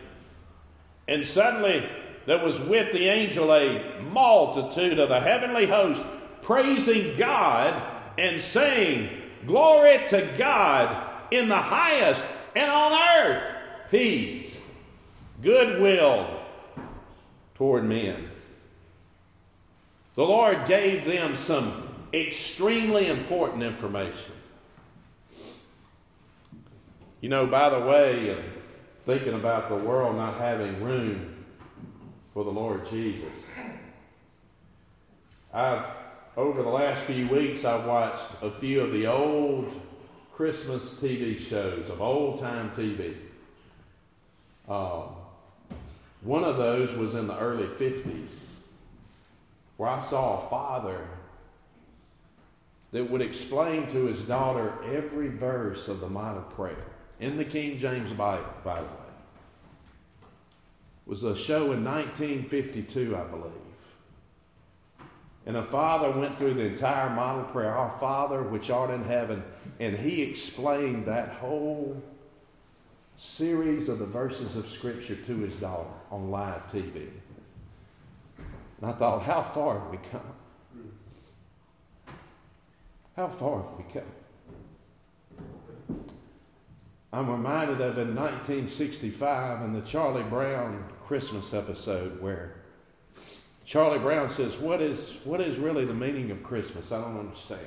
And 1.07 1.25
suddenly 1.25 1.89
there 2.27 2.45
was 2.45 2.59
with 2.59 2.93
the 2.93 3.07
angel 3.07 3.55
a 3.55 4.01
multitude 4.01 4.99
of 4.99 5.11
the 5.11 5.21
heavenly 5.21 5.67
host, 5.67 6.03
praising 6.43 7.17
God 7.17 7.81
and 8.19 8.43
saying, 8.43 9.20
Glory 9.47 9.99
to 10.09 10.35
God 10.37 11.11
in 11.31 11.49
the 11.49 11.57
highest, 11.57 12.27
and 12.55 12.71
on 12.71 12.93
earth 12.93 13.45
peace, 13.91 14.61
goodwill 15.43 16.41
toward 17.55 17.85
men. 17.85 18.31
The 20.15 20.25
Lord 20.25 20.67
gave 20.67 21.05
them 21.05 21.37
some 21.37 21.89
extremely 22.13 23.09
important 23.09 23.63
information. 23.63 24.35
You 27.21 27.29
know, 27.29 27.47
by 27.47 27.69
the 27.69 27.87
way, 27.87 28.31
uh, 28.31 28.43
thinking 29.07 29.35
about 29.35 29.69
the 29.69 29.77
world 29.77 30.17
not 30.17 30.39
having 30.39 30.83
room 30.83 31.45
for 32.33 32.45
the 32.45 32.51
Lord 32.51 32.89
Jesus, 32.89 33.33
I've, 35.53 35.85
over 36.41 36.63
the 36.63 36.71
last 36.71 37.03
few 37.03 37.29
weeks, 37.29 37.67
I've 37.67 37.85
watched 37.85 38.25
a 38.41 38.51
few 38.51 38.81
of 38.81 38.93
the 38.93 39.07
old 39.07 39.71
Christmas 40.33 40.99
TV 40.99 41.39
shows 41.39 41.91
of 41.91 42.01
old 42.01 42.41
time 42.41 42.71
TV. 42.71 43.15
Um, 44.67 45.17
one 46.23 46.45
of 46.45 46.57
those 46.57 46.95
was 46.95 47.15
in 47.15 47.27
the 47.27 47.39
early 47.39 47.67
50s, 47.67 48.31
where 49.77 49.91
I 49.91 50.01
saw 50.01 50.47
a 50.47 50.49
father 50.49 51.07
that 52.93 53.11
would 53.11 53.21
explain 53.21 53.93
to 53.93 54.07
his 54.07 54.23
daughter 54.23 54.73
every 54.95 55.29
verse 55.29 55.89
of 55.89 56.01
the 56.01 56.09
model 56.09 56.43
prayer 56.43 56.87
in 57.21 57.37
the 57.37 57.45
King 57.45 57.79
James 57.79 58.13
Bible, 58.15 58.49
by 58.65 58.77
the 58.77 58.87
way. 58.87 59.11
It 61.07 61.11
was 61.11 61.23
a 61.23 61.37
show 61.37 61.73
in 61.73 61.85
1952, 61.85 63.15
I 63.15 63.25
believe. 63.25 63.60
And 65.47 65.57
a 65.57 65.63
father 65.63 66.11
went 66.11 66.39
through 66.39 66.55
the 66.55 66.67
entire 66.67 67.11
model 67.11 67.45
prayer, 67.45 67.75
Our 67.75 67.99
Father 67.99 68.43
which 68.43 68.71
art 68.71 68.91
in 68.91 69.05
heaven, 69.05 69.43
and 69.79 69.97
he 69.97 70.23
explained 70.23 71.07
that 71.07 71.31
whole 71.31 72.03
series 73.17 73.89
of 73.89 73.99
the 73.99 74.07
verses 74.07 74.57
of 74.57 74.69
Scripture 74.71 75.17
to 75.17 75.39
his 75.39 75.57
daughter 75.57 75.89
on 76.11 76.31
live 76.31 76.71
TV. 76.73 77.09
And 78.81 78.91
I 78.91 78.93
thought, 78.93 79.23
how 79.23 79.43
far 79.43 79.81
have 79.81 79.91
we 79.91 79.99
come? 80.11 80.21
How 83.17 83.29
far 83.29 83.63
have 83.63 83.79
we 83.79 83.85
come? 83.93 84.03
I'm 87.13 87.29
reminded 87.29 87.81
of 87.81 87.99
in 87.99 88.15
1965 88.15 89.63
in 89.63 89.73
the 89.73 89.81
Charlie 89.81 90.23
Brown 90.23 90.85
Christmas 91.07 91.53
episode 91.53 92.23
where 92.23 92.60
Charlie 93.71 94.01
Brown 94.01 94.33
says, 94.33 94.57
What 94.57 94.83
is, 94.83 95.21
what 95.23 95.41
is 95.41 95.57
really 95.57 95.85
the 95.85 95.95
meaning 95.95 96.33
of 96.33 96.43
Christmas? 96.43 96.91
I 96.91 97.01
don't 97.01 97.21
understand. 97.21 97.61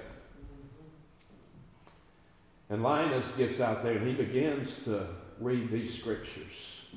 And 2.69 2.83
Linus 2.83 3.31
gets 3.37 3.61
out 3.61 3.83
there 3.83 3.93
and 3.95 4.05
he 4.05 4.13
begins 4.13 4.83
to 4.83 5.07
read 5.39 5.71
these 5.71 5.97
scriptures. 5.97 6.87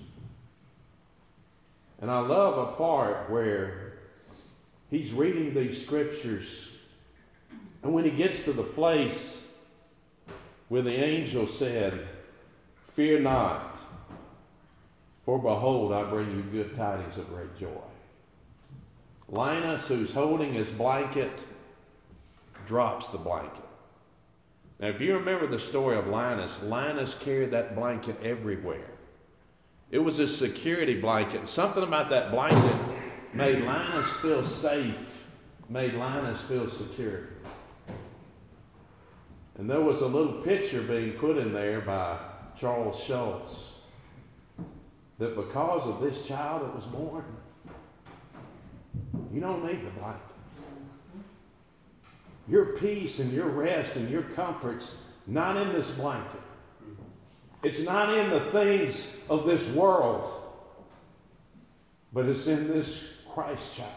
And 2.00 2.10
I 2.10 2.18
love 2.18 2.58
a 2.58 2.72
part 2.72 3.30
where 3.30 4.00
he's 4.90 5.12
reading 5.12 5.54
these 5.54 5.80
scriptures, 5.80 6.72
and 7.84 7.94
when 7.94 8.02
he 8.02 8.10
gets 8.10 8.42
to 8.42 8.52
the 8.52 8.64
place 8.64 9.46
where 10.66 10.82
the 10.82 10.90
angel 10.90 11.46
said, 11.46 12.08
Fear 12.94 13.20
not, 13.20 13.78
for 15.24 15.38
behold, 15.38 15.92
I 15.92 16.02
bring 16.10 16.28
you 16.32 16.42
good 16.42 16.74
tidings 16.74 17.16
of 17.18 17.28
great 17.28 17.56
joy. 17.56 17.82
Linus, 19.28 19.88
who's 19.88 20.14
holding 20.14 20.54
his 20.54 20.68
blanket, 20.70 21.32
drops 22.66 23.08
the 23.08 23.18
blanket. 23.18 23.64
Now, 24.78 24.88
if 24.88 25.00
you 25.00 25.14
remember 25.16 25.46
the 25.46 25.58
story 25.58 25.96
of 25.96 26.06
Linus, 26.06 26.62
Linus 26.62 27.18
carried 27.18 27.50
that 27.52 27.74
blanket 27.74 28.16
everywhere. 28.22 28.90
It 29.90 30.00
was 30.00 30.18
a 30.18 30.26
security 30.26 31.00
blanket. 31.00 31.48
Something 31.48 31.82
about 31.82 32.10
that 32.10 32.30
blanket 32.30 32.76
made 33.32 33.62
Linus 33.62 34.10
feel 34.14 34.44
safe, 34.44 35.28
made 35.68 35.94
Linus 35.94 36.40
feel 36.42 36.68
secure. 36.68 37.28
And 39.58 39.70
there 39.70 39.80
was 39.80 40.02
a 40.02 40.06
little 40.06 40.42
picture 40.42 40.82
being 40.82 41.12
put 41.12 41.38
in 41.38 41.52
there 41.52 41.80
by 41.80 42.18
Charles 42.58 43.02
Schulz 43.02 43.76
that 45.18 45.34
because 45.34 45.88
of 45.88 46.00
this 46.02 46.28
child 46.28 46.62
that 46.62 46.74
was 46.74 46.84
born, 46.84 47.24
you 49.32 49.40
don't 49.40 49.64
need 49.64 49.84
the 49.84 49.90
blanket. 49.90 50.22
Your 52.48 52.76
peace 52.78 53.18
and 53.18 53.32
your 53.32 53.48
rest 53.48 53.96
and 53.96 54.08
your 54.08 54.22
comfort's 54.22 54.96
not 55.26 55.56
in 55.56 55.72
this 55.72 55.90
blanket. 55.90 56.40
It's 57.62 57.80
not 57.80 58.16
in 58.16 58.30
the 58.30 58.40
things 58.52 59.16
of 59.28 59.46
this 59.46 59.74
world, 59.74 60.30
but 62.12 62.26
it's 62.26 62.46
in 62.46 62.68
this 62.68 63.14
Christ 63.32 63.76
child 63.76 63.90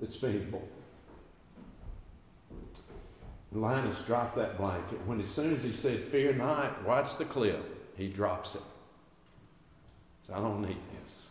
that's 0.00 0.16
being 0.16 0.50
born. 0.50 0.64
Linus 3.52 4.00
dropped 4.02 4.36
that 4.36 4.58
blanket. 4.58 5.00
When 5.06 5.20
as 5.20 5.30
soon 5.30 5.56
as 5.56 5.64
he 5.64 5.72
said, 5.72 6.00
Fear 6.00 6.34
not, 6.34 6.84
watch 6.84 7.16
the 7.16 7.24
clip, 7.24 7.96
he 7.96 8.08
drops 8.08 8.54
it. 8.54 8.62
So 10.26 10.34
I 10.34 10.40
don't 10.40 10.60
need 10.60 10.76
this. 11.02 11.27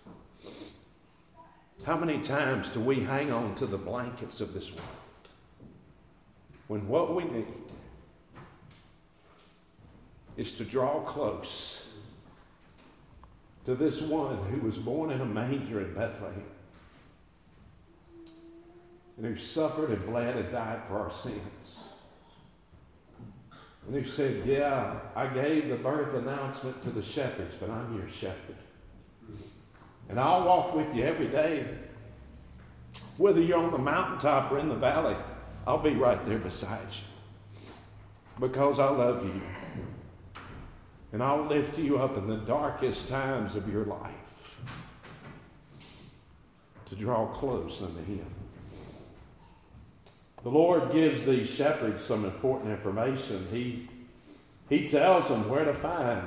How 1.86 1.98
many 1.98 2.22
times 2.22 2.70
do 2.70 2.80
we 2.80 3.02
hang 3.02 3.32
on 3.32 3.56
to 3.56 3.66
the 3.66 3.78
blankets 3.78 4.42
of 4.42 4.54
this 4.54 4.70
world 4.70 4.82
when 6.68 6.88
what 6.88 7.16
we 7.16 7.24
need 7.24 7.48
is 10.36 10.54
to 10.56 10.66
draw 10.66 11.00
close 11.02 11.94
to 13.66 13.76
this 13.76 14.02
one 14.02 14.38
who 14.50 14.66
was 14.66 14.78
born 14.78 15.12
in 15.12 15.22
a 15.22 15.26
manger 15.26 15.82
in 15.82 15.94
Bethlehem 15.94 16.44
and 19.18 19.26
who 19.26 19.38
suffered 19.38 19.90
and 19.90 20.06
bled 20.06 20.36
and 20.36 20.52
died 20.52 20.82
for 20.88 21.00
our 21.00 21.14
sins? 21.14 21.90
And 23.88 23.96
who 23.96 24.10
said, 24.10 24.46
Yeah, 24.46 25.00
I 25.16 25.28
gave 25.28 25.70
the 25.70 25.76
birth 25.76 26.14
announcement 26.14 26.84
to 26.84 26.90
the 26.90 27.02
shepherds, 27.02 27.56
but 27.60 27.70
I'm 27.70 27.98
your 27.98 28.10
shepherd. 28.10 28.58
And 30.10 30.20
I'll 30.20 30.46
walk 30.46 30.76
with 30.76 30.94
you 30.96 31.04
every 31.04 31.28
day. 31.28 31.68
Whether 33.18 33.42
you're 33.42 33.60
on 33.60 33.72
the 33.72 33.78
mountaintop 33.78 34.52
or 34.52 34.60
in 34.60 34.70
the 34.70 34.76
valley, 34.76 35.16
I'll 35.66 35.78
be 35.78 35.92
right 35.92 36.24
there 36.26 36.38
beside 36.38 36.80
you. 36.92 37.68
Because 38.40 38.80
I 38.80 38.90
love 38.90 39.26
you. 39.26 39.42
And 41.12 41.24
I'll 41.24 41.46
lift 41.46 41.78
you 41.78 41.98
up 41.98 42.18
in 42.18 42.28
the 42.28 42.38
darkest 42.38 43.10
times 43.10 43.56
of 43.56 43.72
your 43.72 43.86
life 43.86 44.12
to 46.90 46.96
draw 46.96 47.28
close 47.28 47.82
unto 47.82 48.04
Him. 48.04 48.26
The 50.44 50.50
Lord 50.50 50.92
gives 50.92 51.26
these 51.26 51.50
shepherds 51.50 52.04
some 52.04 52.24
important 52.24 52.72
information. 52.72 53.48
He, 53.52 53.90
he 54.70 54.88
tells 54.88 55.28
them 55.28 55.50
where 55.50 55.66
to 55.66 55.74
find 55.74 56.26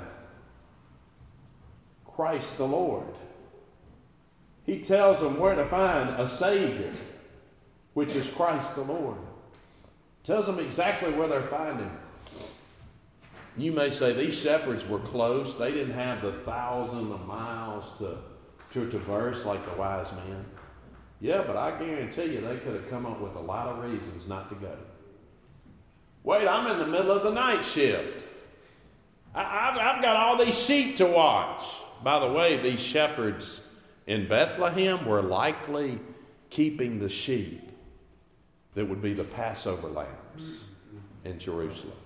Christ 2.05 2.59
the 2.59 2.67
Lord. 2.67 3.15
He 4.67 4.81
tells 4.81 5.21
them 5.21 5.39
where 5.39 5.55
to 5.55 5.67
find 5.67 6.11
a 6.11 6.29
Savior, 6.29 6.93
which 7.95 8.15
is 8.15 8.29
Christ 8.31 8.77
the 8.77 8.83
Lord. 8.83 9.19
Tells 10.25 10.47
them 10.47 10.59
exactly 10.59 11.13
where 11.13 11.29
they're 11.29 11.43
finding. 11.43 11.91
You 13.57 13.73
may 13.73 13.91
say 13.91 14.13
these 14.13 14.35
shepherds 14.35 14.87
were 14.87 15.01
close. 15.01 15.59
They 15.59 15.73
didn't 15.73 15.95
have 15.95 16.23
the 16.23 16.33
thousands 16.45 17.13
of 17.13 17.27
miles 17.27 17.99
to, 17.99 18.19
to 18.73 18.91
traverse 18.91 19.45
like 19.45 19.65
the 19.65 19.77
wise 19.77 20.11
men. 20.13 20.45
Yeah, 21.21 21.43
but 21.47 21.57
I 21.57 21.79
guarantee 21.79 22.35
you 22.35 22.41
they 22.41 22.57
could 22.59 22.75
have 22.75 22.89
come 22.89 23.07
up 23.07 23.21
with 23.21 23.35
a 23.35 23.41
lot 23.41 23.67
of 23.67 23.85
reasons 23.85 24.29
not 24.29 24.49
to 24.51 24.55
go. 24.55 24.77
Wait, 26.23 26.47
I'm 26.47 26.71
in 26.71 26.79
the 26.79 26.87
middle 26.87 27.11
of 27.11 27.23
the 27.23 27.33
night 27.33 27.65
shift. 27.65 28.25
I, 29.35 29.43
have 29.43 29.77
I've 29.77 30.03
got 30.03 30.17
all 30.17 30.43
these 30.43 30.59
sheep 30.59 30.97
to 30.99 31.07
watch. 31.07 31.63
By 32.03 32.19
the 32.19 32.33
way, 32.33 32.57
these 32.57 32.81
shepherds 32.81 33.67
in 34.11 34.27
Bethlehem 34.27 35.07
were 35.07 35.23
likely 35.23 36.01
keeping 36.51 36.99
the 36.99 37.09
sheep 37.09 37.71
that 38.75 38.85
would 38.85 39.01
be 39.01 39.15
the 39.15 39.23
Passover 39.23 39.87
lambs 39.87 40.65
in 41.25 41.39
Jerusalem. 41.39 41.97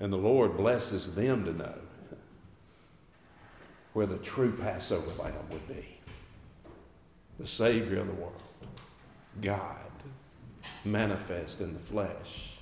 And 0.00 0.12
the 0.12 0.16
Lord 0.16 0.56
blesses 0.56 1.14
them 1.14 1.44
to 1.44 1.52
know 1.52 1.78
where 3.92 4.06
the 4.06 4.16
true 4.16 4.50
Passover 4.50 5.10
lamb 5.22 5.34
would 5.52 5.68
be 5.68 5.86
the 7.38 7.46
Savior 7.46 8.00
of 8.00 8.08
the 8.08 8.14
world, 8.14 8.42
God, 9.40 9.76
manifest 10.84 11.60
in 11.60 11.72
the 11.74 11.78
flesh. 11.78 12.54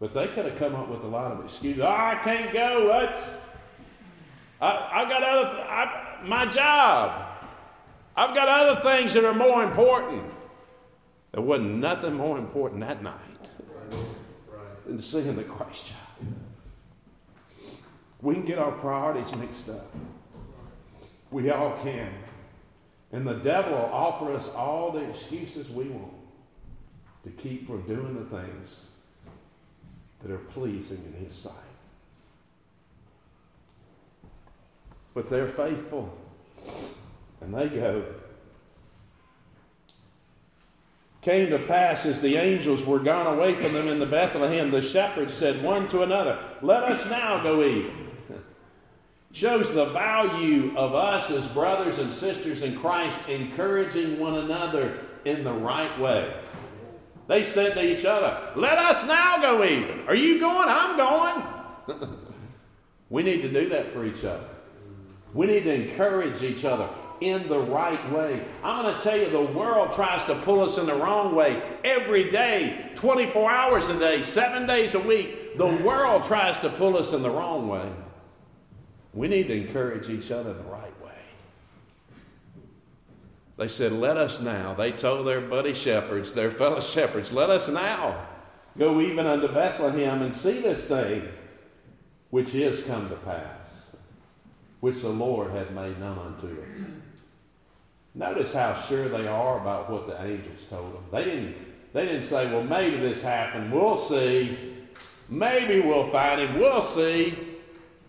But 0.00 0.12
they 0.12 0.26
could 0.26 0.46
have 0.46 0.58
come 0.58 0.74
up 0.74 0.88
with 0.88 1.04
a 1.04 1.06
lot 1.06 1.30
of 1.30 1.44
excuses. 1.44 1.82
Oh, 1.82 1.86
I 1.86 2.18
can't 2.24 2.52
go. 2.52 2.88
What's 2.88 3.22
I, 4.60 5.00
have 5.00 5.08
got 5.08 5.22
other, 5.22 5.60
I, 5.60 6.18
my 6.24 6.46
job. 6.46 7.26
I've 8.16 8.34
got 8.34 8.48
other 8.48 8.80
things 8.82 9.14
that 9.14 9.24
are 9.24 9.34
more 9.34 9.64
important. 9.64 10.24
There 11.32 11.42
wasn't 11.42 11.76
nothing 11.76 12.14
more 12.14 12.36
important 12.38 12.80
that 12.80 13.02
night 13.02 13.14
than 14.86 15.00
seeing 15.00 15.36
the 15.36 15.44
Christ 15.44 15.86
child. 15.86 16.34
We 18.20 18.34
can 18.34 18.44
get 18.44 18.58
our 18.58 18.72
priorities 18.72 19.34
mixed 19.36 19.68
up. 19.70 19.86
We 21.30 21.50
all 21.50 21.78
can. 21.82 22.12
And 23.12 23.26
the 23.26 23.34
devil 23.34 23.72
will 23.72 23.90
offer 23.92 24.32
us 24.34 24.48
all 24.50 24.92
the 24.92 25.00
excuses 25.08 25.68
we 25.70 25.84
want 25.84 26.12
to 27.24 27.30
keep 27.30 27.66
from 27.66 27.82
doing 27.82 28.14
the 28.14 28.24
things 28.24 28.86
that 30.22 30.30
are 30.30 30.38
pleasing 30.38 31.02
in 31.06 31.24
his 31.24 31.34
sight. 31.34 31.54
But 35.14 35.30
they're 35.30 35.48
faithful. 35.48 36.16
And 37.40 37.54
they 37.54 37.68
go. 37.68 38.04
Came 41.22 41.50
to 41.50 41.58
pass 41.58 42.06
as 42.06 42.20
the 42.20 42.36
angels 42.36 42.86
were 42.86 42.98
gone 42.98 43.26
away 43.26 43.60
from 43.60 43.74
them 43.74 43.88
in 43.88 43.98
the 43.98 44.06
Bethlehem, 44.06 44.70
the 44.70 44.80
shepherds 44.80 45.34
said 45.34 45.62
one 45.62 45.86
to 45.88 46.02
another, 46.02 46.38
Let 46.62 46.84
us 46.84 47.04
now 47.10 47.42
go 47.42 47.62
eat 47.62 47.90
shows 49.32 49.72
the 49.74 49.86
value 49.86 50.76
of 50.78 50.94
us 50.94 51.30
as 51.30 51.46
brothers 51.48 51.98
and 51.98 52.12
sisters 52.12 52.62
in 52.62 52.78
Christ 52.78 53.18
encouraging 53.28 54.18
one 54.18 54.36
another 54.36 54.98
in 55.26 55.44
the 55.44 55.52
right 55.52 55.98
way. 56.00 56.34
They 57.26 57.44
said 57.44 57.74
to 57.74 57.84
each 57.84 58.06
other, 58.06 58.52
Let 58.56 58.78
us 58.78 59.06
now 59.06 59.40
go 59.40 59.62
even. 59.62 60.08
Are 60.08 60.14
you 60.14 60.40
going? 60.40 60.68
I'm 60.68 60.96
going. 60.96 62.08
we 63.10 63.22
need 63.22 63.42
to 63.42 63.52
do 63.52 63.68
that 63.68 63.92
for 63.92 64.06
each 64.06 64.24
other. 64.24 64.44
We 65.32 65.46
need 65.46 65.64
to 65.64 65.72
encourage 65.72 66.42
each 66.42 66.64
other 66.64 66.88
in 67.20 67.48
the 67.48 67.58
right 67.58 68.10
way. 68.12 68.44
I'm 68.64 68.82
going 68.82 68.96
to 68.96 69.00
tell 69.00 69.16
you, 69.16 69.28
the 69.28 69.40
world 69.40 69.92
tries 69.92 70.24
to 70.24 70.34
pull 70.36 70.60
us 70.60 70.78
in 70.78 70.86
the 70.86 70.94
wrong 70.94 71.34
way 71.34 71.62
every 71.84 72.30
day, 72.30 72.90
24 72.94 73.50
hours 73.50 73.88
a 73.88 73.98
day, 73.98 74.22
seven 74.22 74.66
days 74.66 74.94
a 74.94 75.00
week. 75.00 75.58
The 75.58 75.66
world 75.66 76.24
tries 76.24 76.58
to 76.60 76.70
pull 76.70 76.96
us 76.96 77.12
in 77.12 77.22
the 77.22 77.30
wrong 77.30 77.68
way. 77.68 77.90
We 79.12 79.28
need 79.28 79.48
to 79.48 79.54
encourage 79.54 80.08
each 80.08 80.30
other 80.30 80.52
the 80.52 80.62
right 80.62 81.02
way. 81.02 81.10
They 83.56 83.68
said, 83.68 83.92
Let 83.92 84.16
us 84.16 84.40
now. 84.40 84.72
They 84.74 84.92
told 84.92 85.26
their 85.26 85.40
buddy 85.40 85.74
shepherds, 85.74 86.32
their 86.32 86.50
fellow 86.50 86.80
shepherds, 86.80 87.32
Let 87.32 87.50
us 87.50 87.68
now 87.68 88.26
go 88.78 89.00
even 89.00 89.26
unto 89.26 89.48
Bethlehem 89.48 90.22
and 90.22 90.34
see 90.34 90.60
this 90.60 90.84
thing 90.84 91.28
which 92.30 92.54
is 92.54 92.84
come 92.84 93.08
to 93.08 93.16
pass, 93.16 93.59
which 94.80 95.02
the 95.02 95.08
Lord 95.08 95.50
hath 95.52 95.70
made 95.70 95.98
known 96.00 96.18
unto 96.18 96.46
us. 96.46 96.90
Notice 98.14 98.52
how 98.52 98.76
sure 98.76 99.08
they 99.08 99.28
are 99.28 99.60
about 99.60 99.90
what 99.90 100.06
the 100.06 100.20
angels 100.22 100.64
told 100.68 100.94
them. 100.94 101.04
They 101.12 101.24
didn't, 101.24 101.92
they 101.92 102.06
didn't 102.06 102.24
say, 102.24 102.46
Well, 102.46 102.64
maybe 102.64 102.96
this 102.96 103.22
happened. 103.22 103.72
We'll 103.72 103.96
see. 103.96 104.58
Maybe 105.28 105.80
we'll 105.80 106.10
find 106.10 106.40
him. 106.40 106.58
We'll 106.58 106.82
see. 106.82 107.38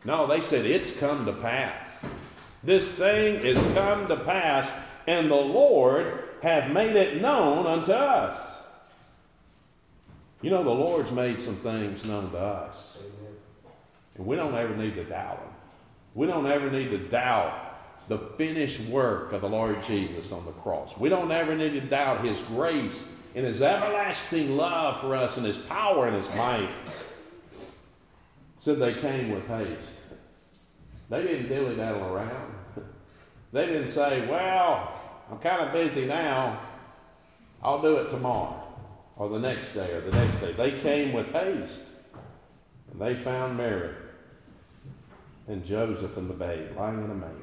No, 0.04 0.26
they 0.26 0.42
said 0.42 0.66
it's 0.66 0.98
come 0.98 1.26
to 1.26 1.34
pass. 1.34 1.88
This 2.64 2.88
thing 2.88 3.36
is 3.36 3.58
come 3.74 4.08
to 4.08 4.18
pass, 4.18 4.70
and 5.06 5.30
the 5.30 5.36
Lord 5.36 6.24
hath 6.42 6.72
made 6.72 6.96
it 6.96 7.22
known 7.22 7.68
unto 7.68 7.92
us. 7.92 8.58
You 10.42 10.50
know, 10.50 10.64
the 10.64 10.72
Lord's 10.72 11.12
made 11.12 11.40
some 11.40 11.56
things 11.56 12.04
known 12.06 12.32
to 12.32 12.38
us. 12.38 13.04
And 14.18 14.26
we 14.26 14.36
don't 14.36 14.56
ever 14.56 14.76
need 14.76 14.96
to 14.96 15.04
doubt 15.04 15.40
them. 15.40 15.51
We 16.14 16.28
don't 16.28 16.46
ever 16.46 16.70
need 16.70 16.90
to 16.90 16.98
doubt 16.98 17.72
the 18.08 18.18
finished 18.18 18.82
work 18.90 19.32
of 19.32 19.42
the 19.42 19.50
Lord 19.50 19.84
Jesus 19.84 20.32
on 20.32 20.46
the 20.46 20.52
cross. 20.52 20.98
We 20.98 21.10
don't 21.10 21.32
ever 21.32 21.56
need 21.56 21.74
to 21.74 21.82
doubt 21.82 22.26
His 22.26 22.40
grace 22.42 23.08
and 23.36 23.46
His 23.46 23.62
everlasting 23.62 24.58
love 24.58 25.00
for 25.00 25.16
us 25.16 25.38
and 25.38 25.46
His 25.46 25.58
power 25.58 26.08
and 26.08 26.24
His 26.24 26.36
might 26.36 26.70
said 28.60 28.80
they 28.80 28.94
came 28.94 29.32
with 29.32 29.48
haste. 29.48 30.00
They 31.10 31.24
didn't 31.24 31.48
dilly 31.50 31.76
daddle 31.76 32.04
around. 32.04 32.54
They 33.52 33.66
didn't 33.66 33.90
say, 33.90 34.28
Well, 34.28 35.00
I'm 35.30 35.40
kind 35.40 35.66
of 35.66 35.74
busy 35.74 36.06
now. 36.06 36.60
I'll 37.64 37.82
do 37.82 37.98
it 37.98 38.10
tomorrow 38.10 38.62
or 39.18 39.30
the 39.30 39.40
next 39.40 39.74
day 39.74 39.92
or 39.94 40.02
the 40.02 40.12
next 40.12 40.40
day. 40.40 40.52
They 40.54 40.80
came 40.80 41.14
with 41.14 41.32
haste 41.32 41.84
and 42.92 43.02
they 43.02 43.16
found 43.16 43.58
Mary 43.58 43.94
and 45.52 45.66
Joseph 45.66 46.16
and 46.16 46.30
the 46.30 46.34
babe 46.34 46.76
lying 46.78 47.04
in 47.04 47.12
a 47.12 47.14
manger. 47.14 47.36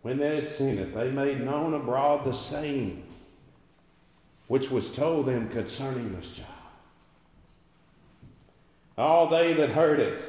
When 0.00 0.18
they 0.18 0.36
had 0.36 0.48
seen 0.48 0.78
it, 0.78 0.94
they 0.94 1.10
made 1.10 1.44
known 1.44 1.74
abroad 1.74 2.24
the 2.24 2.32
same 2.32 3.04
which 4.46 4.70
was 4.70 4.94
told 4.94 5.26
them 5.26 5.50
concerning 5.50 6.14
this 6.14 6.32
child. 6.32 6.48
All 8.96 9.28
they 9.28 9.52
that 9.52 9.70
heard 9.70 10.00
it 10.00 10.20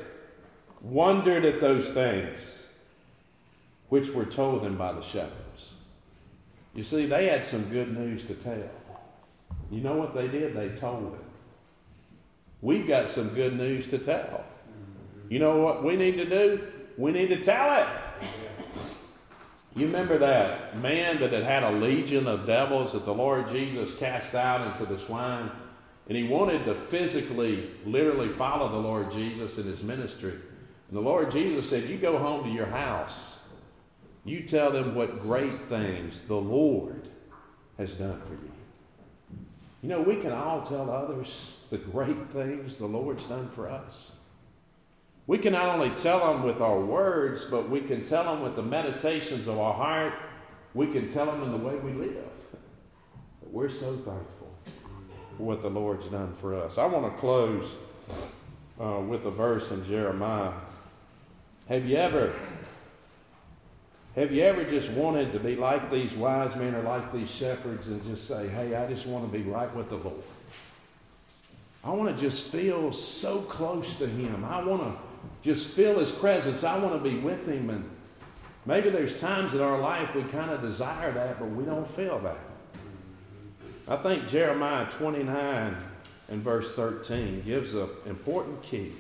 wondered 0.82 1.46
at 1.46 1.62
those 1.62 1.88
things 1.88 2.40
which 3.88 4.12
were 4.12 4.26
told 4.26 4.64
them 4.64 4.78
by 4.78 4.92
the 4.92 5.02
shepherds. 5.02 5.72
You 6.76 6.84
see, 6.84 7.06
they 7.06 7.28
had 7.28 7.46
some 7.46 7.64
good 7.70 7.98
news 7.98 8.26
to 8.26 8.34
tell. 8.34 8.70
You 9.72 9.82
know 9.82 9.96
what 9.96 10.14
they 10.14 10.28
did? 10.28 10.54
They 10.54 10.70
told 10.70 11.14
it. 11.14 11.26
We've 12.62 12.88
got 12.88 13.10
some 13.10 13.30
good 13.30 13.58
news 13.58 13.90
to 13.90 13.98
tell. 13.98 14.44
You 15.30 15.40
know 15.40 15.58
what 15.58 15.84
we 15.84 15.96
need 15.96 16.18
to 16.18 16.26
do? 16.26 16.68
We 16.98 17.12
need 17.12 17.28
to 17.28 17.42
tell 17.44 17.82
it. 17.82 17.88
You 19.76 19.86
remember 19.86 20.18
that 20.18 20.78
man 20.82 21.20
that 21.20 21.32
had 21.32 21.44
had 21.44 21.64
a 21.64 21.72
legion 21.72 22.28
of 22.28 22.48
devils 22.48 22.94
that 22.94 23.06
the 23.06 23.14
Lord 23.14 23.50
Jesus 23.50 23.96
cast 23.96 24.34
out 24.34 24.74
into 24.74 24.92
the 24.92 25.00
swine? 25.00 25.52
And 26.08 26.18
he 26.18 26.24
wanted 26.24 26.66
to 26.66 26.74
physically, 26.74 27.70
literally 27.86 28.30
follow 28.30 28.70
the 28.70 28.78
Lord 28.78 29.12
Jesus 29.12 29.60
in 29.60 29.66
his 29.66 29.84
ministry. 29.84 30.32
And 30.32 30.98
the 30.98 31.02
Lord 31.02 31.32
Jesus 31.32 31.70
said, 31.70 31.88
You 31.88 31.98
go 31.98 32.18
home 32.18 32.44
to 32.46 32.50
your 32.50 32.66
house. 32.66 33.38
You 34.26 34.42
tell 34.42 34.72
them 34.72 34.96
what 34.96 35.22
great 35.22 35.54
things 35.70 36.22
the 36.22 36.36
Lord 36.36 37.08
has 37.78 37.94
done 37.94 38.20
for 38.22 38.34
you. 38.34 38.52
You 39.84 39.90
know, 39.90 40.02
we 40.02 40.18
can 40.18 40.32
all 40.32 40.64
tell 40.64 40.90
others 40.90 41.64
the 41.70 41.78
great 41.78 42.32
things 42.32 42.78
the 42.78 42.88
Lord's 42.88 43.28
done 43.28 43.50
for 43.50 43.70
us. 43.70 44.12
We 45.30 45.38
can 45.38 45.54
not 45.54 45.76
only 45.76 45.92
tell 45.92 46.34
them 46.34 46.42
with 46.42 46.60
our 46.60 46.80
words, 46.80 47.46
but 47.52 47.70
we 47.70 47.82
can 47.82 48.04
tell 48.04 48.24
them 48.24 48.42
with 48.42 48.56
the 48.56 48.64
meditations 48.64 49.48
of 49.48 49.60
our 49.60 49.76
heart. 49.76 50.16
We 50.74 50.88
can 50.88 51.08
tell 51.08 51.28
them 51.28 51.44
in 51.44 51.52
the 51.52 51.58
way 51.58 51.76
we 51.76 51.94
live. 51.94 52.32
We're 53.44 53.70
so 53.70 53.94
thankful 53.94 54.52
for 55.38 55.44
what 55.44 55.62
the 55.62 55.70
Lord's 55.70 56.08
done 56.08 56.34
for 56.42 56.56
us. 56.56 56.80
I 56.80 56.88
want 56.88 57.14
to 57.14 57.20
close 57.20 57.70
uh, 58.82 59.02
with 59.02 59.24
a 59.28 59.30
verse 59.30 59.70
in 59.70 59.86
Jeremiah. 59.86 60.52
Have 61.68 61.86
you 61.86 61.98
ever 61.98 62.34
have 64.16 64.32
you 64.32 64.42
ever 64.42 64.64
just 64.64 64.90
wanted 64.90 65.32
to 65.34 65.40
be 65.40 65.56
like 65.56 65.92
these 65.92 66.14
wise 66.14 66.56
men 66.56 66.74
or 66.74 66.82
like 66.82 67.14
these 67.14 67.30
shepherds 67.30 67.88
and 67.88 68.04
just 68.04 68.28
say, 68.28 68.48
hey, 68.48 68.74
I 68.74 68.92
just 68.92 69.06
want 69.06 69.32
to 69.32 69.38
be 69.38 69.44
right 69.44 69.74
with 69.76 69.90
the 69.90 69.98
Lord? 69.98 70.24
I 71.84 71.92
want 71.92 72.18
to 72.18 72.20
just 72.20 72.48
feel 72.48 72.92
so 72.92 73.42
close 73.42 74.00
to 74.00 74.08
Him. 74.08 74.44
I 74.44 74.64
want 74.64 74.82
to 74.82 75.09
just 75.44 75.72
feel 75.72 76.00
His 76.00 76.12
presence. 76.12 76.64
I 76.64 76.78
want 76.78 77.02
to 77.02 77.10
be 77.10 77.18
with 77.20 77.48
Him. 77.48 77.70
And 77.70 77.90
maybe 78.66 78.90
there's 78.90 79.20
times 79.20 79.54
in 79.54 79.62
our 79.62 79.80
life 79.80 80.14
we 80.16 80.24
kind 80.24 80.52
of 80.52 80.62
desire 80.62 81.12
that, 81.12 81.40
but 81.40 81.50
we 81.50 81.66
don't 81.66 81.90
feel 81.90 82.20
that. 82.20 82.38
I 83.88 83.98
think 83.98 84.28
Jeremiah 84.30 84.86
29 84.92 85.76
and 86.30 86.44
verse 86.44 86.76
13 86.76 87.42
gives 87.42 87.74
an 87.74 87.90
important 88.06 88.62
key. 88.62 88.94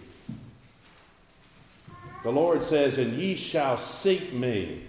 The 2.23 2.31
Lord 2.31 2.63
says, 2.63 2.97
And 2.97 3.13
ye 3.13 3.35
shall 3.35 3.77
seek 3.77 4.33
me. 4.33 4.83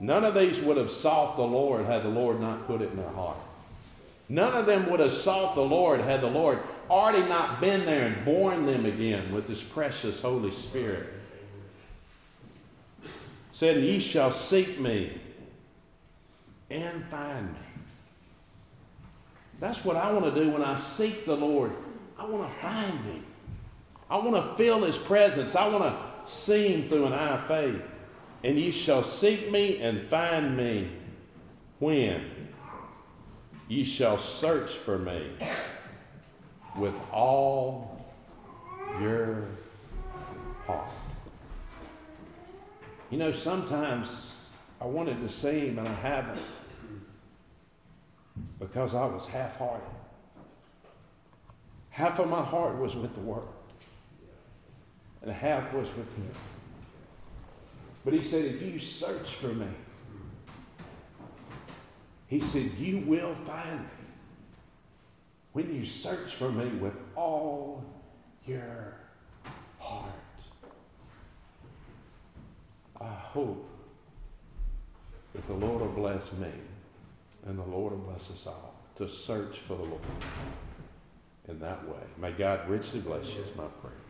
None 0.00 0.24
of 0.24 0.34
these 0.34 0.60
would 0.60 0.76
have 0.76 0.90
sought 0.90 1.36
the 1.36 1.42
Lord 1.42 1.86
had 1.86 2.02
the 2.02 2.08
Lord 2.08 2.40
not 2.40 2.66
put 2.66 2.80
it 2.80 2.90
in 2.90 2.96
their 2.96 3.10
heart. 3.10 3.38
None 4.28 4.54
of 4.54 4.66
them 4.66 4.90
would 4.90 5.00
have 5.00 5.12
sought 5.12 5.54
the 5.54 5.62
Lord 5.62 6.00
had 6.00 6.20
the 6.20 6.30
Lord 6.30 6.58
already 6.90 7.28
not 7.28 7.60
been 7.60 7.86
there 7.86 8.06
and 8.06 8.24
born 8.24 8.66
them 8.66 8.86
again 8.86 9.32
with 9.32 9.48
this 9.48 9.62
precious 9.62 10.20
Holy 10.20 10.52
Spirit. 10.52 11.08
Said, 13.52 13.82
Ye 13.82 14.00
shall 14.00 14.32
seek 14.32 14.80
me 14.80 15.20
and 16.70 17.04
find 17.06 17.52
me. 17.52 17.58
That's 19.60 19.84
what 19.84 19.96
I 19.96 20.12
want 20.12 20.34
to 20.34 20.44
do 20.44 20.50
when 20.50 20.62
I 20.62 20.74
seek 20.76 21.24
the 21.24 21.36
Lord. 21.36 21.72
I 22.18 22.24
want 22.26 22.48
to 22.48 22.58
find 22.58 23.00
him. 23.04 23.24
I 24.10 24.16
want 24.18 24.34
to 24.36 24.56
feel 24.56 24.84
his 24.84 24.98
presence. 24.98 25.54
I 25.54 25.68
want 25.68 25.84
to 25.84 26.30
see 26.32 26.68
him 26.68 26.88
through 26.88 27.06
an 27.06 27.12
eye 27.12 27.34
of 27.36 27.46
faith. 27.46 27.82
And 28.42 28.58
ye 28.58 28.70
shall 28.72 29.04
seek 29.04 29.50
me 29.50 29.78
and 29.78 30.08
find 30.08 30.56
me 30.56 30.90
when 31.78 32.48
ye 33.68 33.84
shall 33.84 34.18
search 34.18 34.70
for 34.70 34.98
me 34.98 35.30
with 36.76 36.94
all 37.12 38.04
your 39.00 39.44
heart. 40.66 40.90
You 43.10 43.18
know, 43.18 43.32
sometimes 43.32 44.48
I 44.80 44.86
wanted 44.86 45.20
to 45.20 45.28
see 45.28 45.68
him 45.68 45.78
and 45.78 45.88
I 45.88 45.92
haven't 45.94 46.40
because 48.58 48.94
I 48.94 49.04
was 49.04 49.26
half 49.28 49.56
hearted. 49.56 49.82
Half 51.90 52.18
of 52.18 52.28
my 52.28 52.42
heart 52.42 52.76
was 52.78 52.96
with 52.96 53.14
the 53.14 53.20
Word, 53.20 53.46
and 55.22 55.30
half 55.30 55.72
was 55.72 55.86
with 55.96 56.12
Him. 56.16 56.30
But 58.04 58.14
He 58.14 58.22
said, 58.22 58.46
if 58.46 58.62
you 58.62 58.80
search 58.80 59.34
for 59.34 59.48
me, 59.48 59.68
He 62.26 62.40
said, 62.40 62.72
you 62.80 62.98
will 62.98 63.34
find 63.46 63.80
me 63.80 63.86
when 65.54 65.72
you 65.72 65.84
search 65.84 66.34
for 66.34 66.50
me 66.50 66.66
with 66.78 66.94
all 67.14 67.84
your 68.44 68.96
heart. 69.78 70.10
I 73.00 73.14
hope 73.14 73.68
that 75.32 75.46
the 75.46 75.54
Lord 75.54 75.80
will 75.80 75.88
bless 75.88 76.32
me 76.34 76.50
and 77.46 77.56
the 77.56 77.62
Lord 77.62 77.92
will 77.92 78.00
bless 78.00 78.30
us 78.32 78.46
all 78.48 78.74
to 78.96 79.08
search 79.08 79.58
for 79.60 79.76
the 79.76 79.84
Lord 79.84 80.00
in 81.48 81.60
that 81.60 81.88
way. 81.88 82.02
May 82.20 82.32
God 82.32 82.68
richly 82.68 83.00
bless 83.00 83.26
you, 83.26 83.42
is 83.42 83.56
my 83.56 83.66
prayer. 83.80 84.03